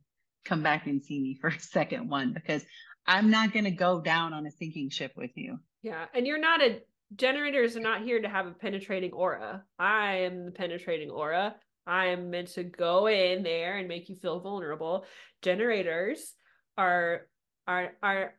[0.45, 2.63] come back and see me for a second one because
[3.07, 5.57] I'm not going to go down on a sinking ship with you.
[5.81, 6.05] Yeah.
[6.13, 6.81] And you're not a
[7.15, 9.63] generators are not here to have a penetrating aura.
[9.77, 11.55] I am the penetrating aura.
[11.85, 15.05] I am meant to go in there and make you feel vulnerable.
[15.41, 16.33] Generators
[16.77, 17.27] are
[17.67, 18.33] are are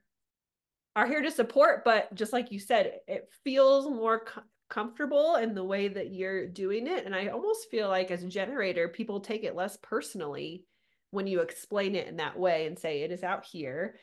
[0.96, 5.54] are here to support but just like you said it feels more co- comfortable in
[5.54, 7.04] the way that you're doing it.
[7.04, 10.64] And i almost feel like as a generator people take it less personally
[11.10, 13.96] when you explain it in that way and say it is out here.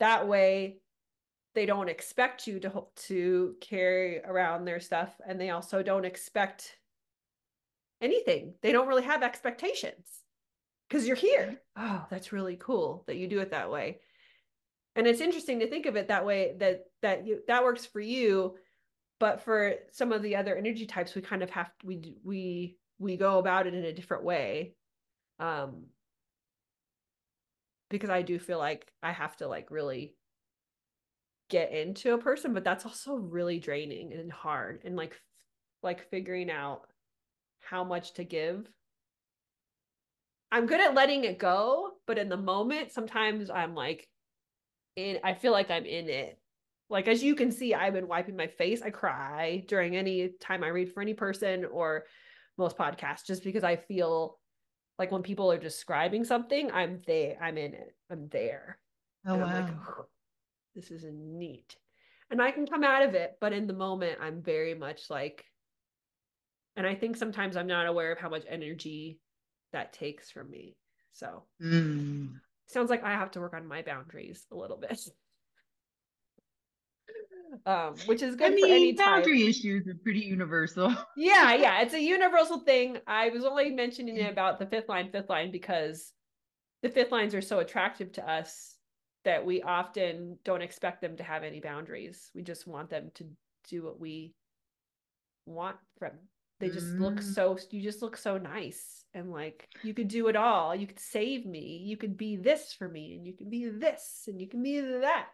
[0.00, 0.78] That way
[1.54, 6.76] they don't expect you to to carry around their stuff and they also don't expect
[8.00, 8.54] anything.
[8.62, 10.08] They don't really have expectations
[10.88, 11.60] because you're here.
[11.78, 11.94] Mm-hmm.
[11.94, 14.00] Oh that's really cool that you do it that way
[15.00, 18.00] and it's interesting to think of it that way that that you that works for
[18.00, 18.54] you
[19.18, 23.16] but for some of the other energy types we kind of have we we we
[23.16, 24.74] go about it in a different way.
[25.38, 25.86] Um
[27.88, 30.14] because i do feel like i have to like really
[31.48, 35.18] get into a person but that's also really draining and hard and like
[35.82, 36.82] like figuring out
[37.60, 38.68] how much to give.
[40.52, 44.06] I'm good at letting it go but in the moment sometimes i'm like
[44.96, 46.38] in I feel like I'm in it.
[46.88, 48.82] Like as you can see, I've been wiping my face.
[48.82, 52.04] I cry during any time I read for any person or
[52.58, 54.38] most podcasts just because I feel
[54.98, 57.94] like when people are describing something, I'm there, I'm in it.
[58.10, 58.78] I'm there.
[59.26, 59.60] Oh wow.
[59.60, 60.06] Like, oh,
[60.74, 61.76] this is neat.
[62.30, 65.44] And I can come out of it, but in the moment I'm very much like
[66.76, 69.18] and I think sometimes I'm not aware of how much energy
[69.72, 70.76] that takes from me.
[71.12, 72.30] So mm
[72.70, 75.00] sounds like I have to work on my boundaries a little bit.
[77.66, 79.48] Um, which is good I mean, boundary type.
[79.48, 80.94] issues are pretty universal.
[81.16, 82.98] yeah, yeah, it's a universal thing.
[83.08, 86.12] I was only mentioning it about the fifth line, fifth line because
[86.82, 88.76] the fifth lines are so attractive to us
[89.24, 92.30] that we often don't expect them to have any boundaries.
[92.34, 93.26] We just want them to
[93.68, 94.32] do what we
[95.44, 96.12] want from
[96.60, 97.00] they just mm.
[97.00, 100.76] look so you just look so nice and like you could do it all.
[100.76, 101.82] You could save me.
[101.84, 104.80] You could be this for me and you can be this and you can be
[104.80, 105.30] that.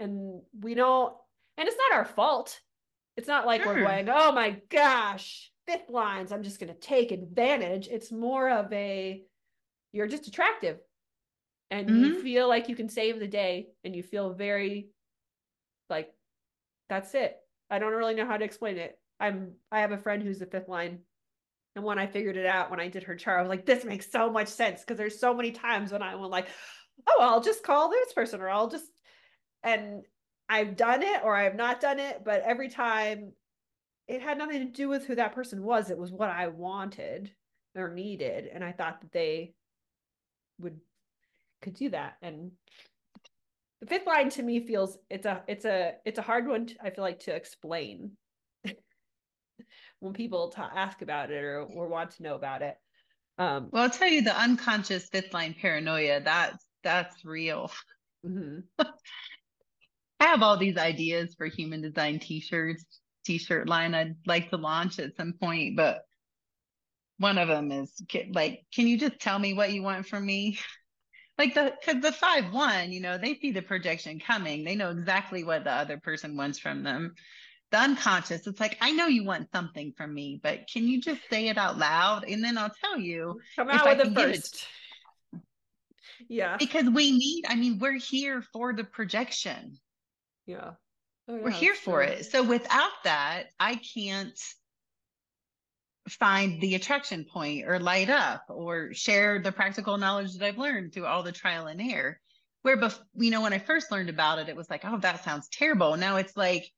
[0.00, 1.14] And we don't
[1.56, 2.58] and it's not our fault.
[3.16, 3.74] It's not like sure.
[3.74, 7.86] we're going oh my gosh fifth lines i'm just going to take advantage.
[7.88, 9.22] It's more of a
[9.92, 10.78] you're just attractive.
[11.70, 12.04] And mm-hmm.
[12.04, 14.88] you feel like you can save the day and you feel very
[15.88, 16.10] like
[16.88, 17.36] that's it.
[17.70, 20.46] I don't really know how to explain it I'm I have a friend who's the
[20.46, 20.98] fifth line.
[21.74, 23.84] And when I figured it out, when I did her chart, I was like, this
[23.84, 26.48] makes so much sense because there's so many times when I went like,
[27.06, 28.84] oh, I'll just call this person or I'll just
[29.62, 30.02] and
[30.48, 33.32] I've done it or I have not done it, but every time
[34.08, 35.88] it had nothing to do with who that person was.
[35.88, 37.32] It was what I wanted
[37.74, 38.48] or needed.
[38.52, 39.54] And I thought that they
[40.58, 40.78] would
[41.62, 42.16] could do that.
[42.20, 42.50] And
[43.80, 46.74] the fifth line to me feels it's a it's a it's a hard one to,
[46.82, 48.12] I feel like to explain
[50.02, 52.76] when people ta- ask about it or, or want to know about it.
[53.38, 56.20] Um, well, I'll tell you the unconscious fifth line paranoia.
[56.20, 57.70] That's that's real.
[58.26, 58.60] Mm-hmm.
[60.20, 62.84] I have all these ideas for human design t-shirts,
[63.24, 66.02] t-shirt line I'd like to launch at some point, but
[67.18, 68.02] one of them is
[68.32, 70.58] like, can you just tell me what you want from me?
[71.38, 74.64] like the because the five one, you know, they see the projection coming.
[74.64, 77.14] They know exactly what the other person wants from them
[77.72, 78.46] the unconscious.
[78.46, 81.58] It's like i know you want something from me but can you just say it
[81.58, 82.24] out loud?
[82.28, 84.66] And then i'll tell you come out with it first
[85.32, 85.40] it.
[86.28, 86.56] yeah.
[86.56, 89.76] Because we need i mean we're here for the projection.
[90.46, 90.72] Yeah,
[91.28, 92.26] oh, yeah we're here for it.
[92.26, 94.38] So without that i can't
[96.08, 100.92] find the attraction point or light up or share the practical knowledge that i've learned
[100.92, 102.20] through all the trial and error.
[102.62, 105.24] Where bef- you know when i first learned about it it was like oh that
[105.24, 105.96] sounds terrible.
[105.96, 106.70] Now it's like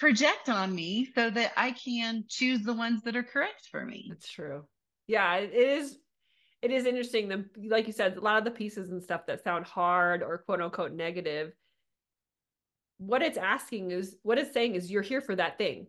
[0.00, 4.06] project on me so that I can choose the ones that are correct for me.
[4.08, 4.64] That's true.
[5.06, 5.98] Yeah, it is
[6.62, 9.44] it is interesting the like you said a lot of the pieces and stuff that
[9.44, 11.52] sound hard or quote unquote negative
[13.00, 15.86] what it's asking is what it's saying is you're here for that thing.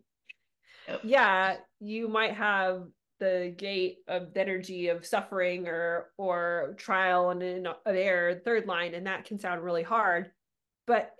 [0.88, 1.02] Yep.
[1.04, 2.84] Yeah, you might have
[3.20, 8.96] the gate of the energy of suffering or or trial and an air third line
[8.96, 10.32] and that can sound really hard
[10.88, 11.14] but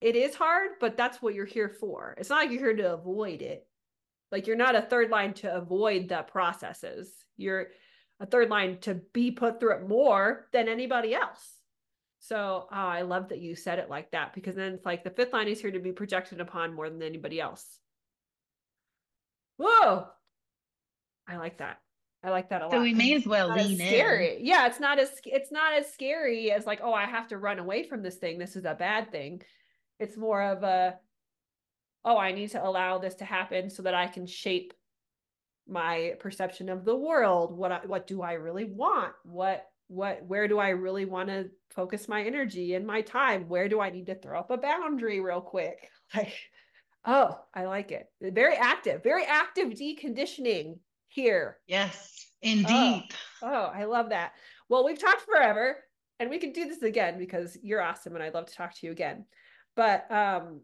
[0.00, 2.14] it is hard, but that's what you're here for.
[2.18, 3.66] It's not like you're here to avoid it.
[4.30, 7.10] Like you're not a third line to avoid the processes.
[7.36, 7.68] You're
[8.20, 11.54] a third line to be put through it more than anybody else.
[12.20, 15.10] So oh, I love that you said it like that because then it's like the
[15.10, 17.64] fifth line is here to be projected upon more than anybody else.
[19.56, 20.06] Whoa.
[21.28, 21.78] I like that.
[22.22, 22.72] I like that a lot.
[22.72, 24.38] So we may as well lean scary.
[24.38, 24.46] in.
[24.46, 27.60] Yeah, it's not as it's not as scary as like, oh, I have to run
[27.60, 28.38] away from this thing.
[28.38, 29.42] This is a bad thing.
[29.98, 30.96] It's more of a,
[32.04, 34.72] oh, I need to allow this to happen so that I can shape
[35.68, 37.56] my perception of the world.
[37.56, 39.12] What I, what do I really want?
[39.24, 43.48] What what where do I really want to focus my energy and my time?
[43.48, 45.90] Where do I need to throw up a boundary real quick?
[46.14, 46.32] Like,
[47.04, 48.06] oh, I like it.
[48.22, 51.58] Very active, very active deconditioning here.
[51.66, 53.04] Yes, indeed.
[53.42, 54.32] Oh, oh, I love that.
[54.70, 55.84] Well, we've talked forever
[56.18, 58.86] and we can do this again because you're awesome and I'd love to talk to
[58.86, 59.26] you again.
[59.78, 60.62] But um,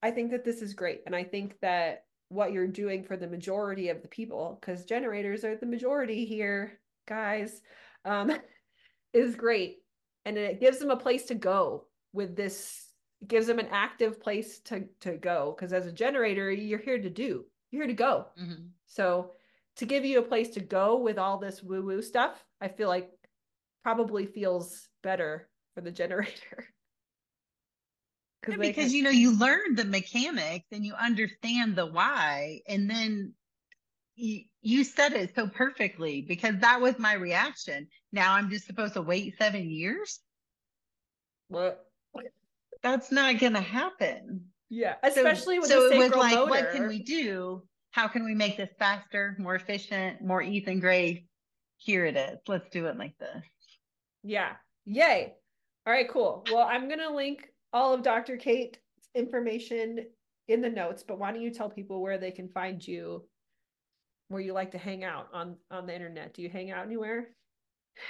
[0.00, 1.00] I think that this is great.
[1.06, 5.42] And I think that what you're doing for the majority of the people, because generators
[5.42, 6.78] are the majority here,
[7.08, 7.62] guys,
[8.04, 8.30] um,
[9.12, 9.78] is great.
[10.24, 12.90] And it gives them a place to go with this,
[13.22, 15.56] it gives them an active place to, to go.
[15.56, 18.26] Because as a generator, you're here to do, you're here to go.
[18.40, 18.66] Mm-hmm.
[18.86, 19.32] So
[19.78, 22.86] to give you a place to go with all this woo woo stuff, I feel
[22.86, 23.10] like
[23.82, 26.68] probably feels better for the generator.
[28.48, 33.34] Yeah, because you know you learn the mechanics and you understand the why and then
[34.16, 37.88] you, you said it so perfectly because that was my reaction.
[38.12, 40.20] Now i'm just supposed to wait seven years?
[41.48, 41.84] What
[42.82, 44.46] that's not gonna happen.
[44.70, 46.50] Yeah especially so, with so the it was like motor.
[46.50, 47.62] what can we do?
[47.90, 51.26] How can we make this faster more efficient more ethan gray
[51.76, 52.38] here it is.
[52.48, 53.42] Let's do it like this.
[54.22, 54.52] Yeah.
[54.86, 55.34] Yay.
[55.86, 56.44] All right cool.
[56.50, 58.36] Well i'm gonna link all of Dr.
[58.36, 58.78] Kate's
[59.14, 60.06] information
[60.48, 63.24] in the notes, but why don't you tell people where they can find you,
[64.28, 66.32] where you like to hang out on on the internet?
[66.32, 67.28] Do you hang out anywhere?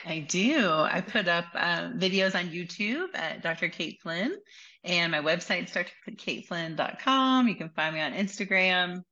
[0.06, 0.70] I do.
[0.70, 3.68] I put up uh, videos on YouTube at Dr.
[3.68, 4.36] Kate Flynn,
[4.82, 7.48] and my website is drkateflynn.com.
[7.48, 9.02] You can find me on Instagram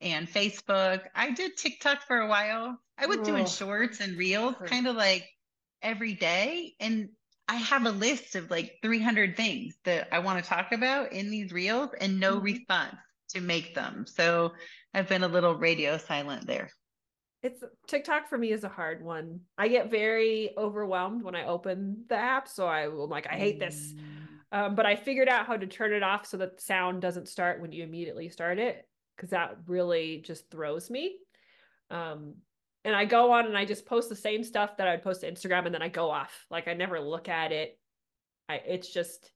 [0.00, 1.02] and Facebook.
[1.14, 2.78] I did TikTok for a while.
[2.98, 3.24] I was oh.
[3.24, 5.26] doing shorts and reels, kind of like
[5.82, 6.74] every day.
[6.80, 7.10] And
[7.48, 11.30] I have a list of like 300 things that I want to talk about in
[11.30, 12.44] these reels and no mm-hmm.
[12.44, 12.96] response
[13.30, 14.04] to make them.
[14.06, 14.52] So
[14.92, 16.70] I've been a little radio silent there.
[17.42, 19.40] It's TikTok for me is a hard one.
[19.56, 22.48] I get very overwhelmed when I open the app.
[22.48, 23.94] So I will like, I hate this.
[23.94, 24.58] Mm.
[24.58, 27.28] Um, but I figured out how to turn it off so that the sound doesn't
[27.28, 31.16] start when you immediately start it because that really just throws me.
[31.90, 32.34] Um,
[32.84, 35.30] and I go on and I just post the same stuff that I'd post to
[35.30, 36.46] Instagram and then I go off.
[36.50, 37.78] Like I never look at it.
[38.48, 39.30] I it's just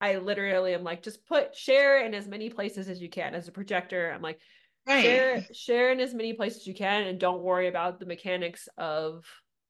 [0.00, 3.48] I literally am like just put share in as many places as you can as
[3.48, 4.12] a projector.
[4.12, 4.38] I'm like
[4.86, 5.02] right.
[5.02, 8.68] share share in as many places as you can and don't worry about the mechanics
[8.78, 9.24] of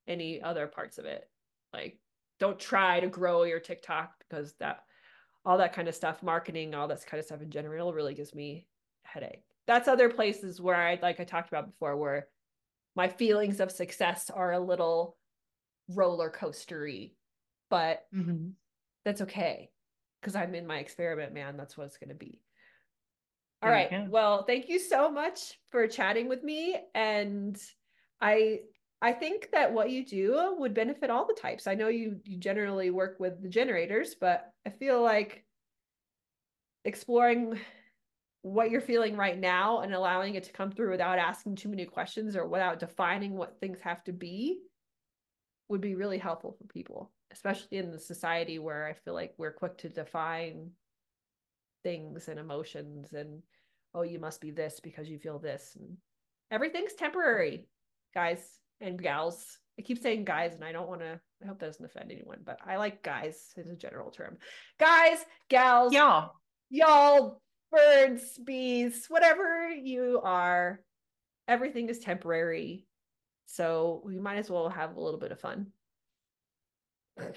[0.07, 1.23] any other parts of it.
[1.73, 1.99] Like
[2.39, 4.83] don't try to grow your TikTok because that
[5.43, 8.35] all that kind of stuff, marketing, all that kind of stuff in general really gives
[8.35, 8.67] me
[9.05, 9.43] a headache.
[9.65, 12.27] That's other places where I like I talked about before where
[12.97, 15.15] my feelings of success are a little
[15.87, 17.13] roller coastery,
[17.69, 18.49] but mm-hmm.
[19.05, 19.69] that's okay
[20.19, 21.57] because I'm in my experiment, man.
[21.57, 22.41] That's what it's going to be.
[23.61, 24.09] All there right.
[24.09, 26.75] Well, thank you so much for chatting with me.
[26.95, 27.55] And
[28.19, 28.61] I
[28.99, 31.67] I think that what you do would benefit all the types.
[31.67, 35.45] I know you you generally work with the generators, but I feel like
[36.83, 37.59] exploring
[38.47, 41.85] what you're feeling right now and allowing it to come through without asking too many
[41.85, 44.59] questions or without defining what things have to be
[45.69, 49.51] would be really helpful for people, especially in the society where I feel like we're
[49.51, 50.71] quick to define
[51.83, 53.41] things and emotions and
[53.93, 55.97] oh you must be this because you feel this and
[56.51, 57.67] everything's temporary
[58.13, 58.43] guys
[58.81, 59.59] and gals.
[59.79, 62.39] I keep saying guys and i don't want to i hope that doesn't offend anyone
[62.43, 64.37] but i like guys as a general term.
[64.79, 66.31] Guys gals y'all.
[66.71, 67.41] y'all
[67.71, 70.81] birds, bees, whatever you are,
[71.47, 72.85] everything is temporary.
[73.45, 75.67] So we might as well have a little bit of fun.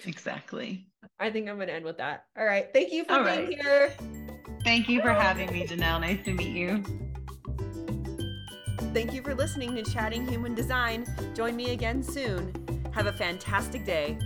[0.05, 0.87] Exactly.
[1.19, 2.27] I think I'm going to end with that.
[2.39, 2.69] All right.
[2.73, 3.61] Thank you for All being right.
[3.61, 3.95] here.
[4.65, 6.01] Thank you for having me, Janelle.
[6.01, 6.85] Nice to meet you.
[8.93, 11.07] Thank you for listening to Chatting Human Design.
[11.35, 12.53] Join me again soon.
[12.93, 14.19] Have a fantastic day.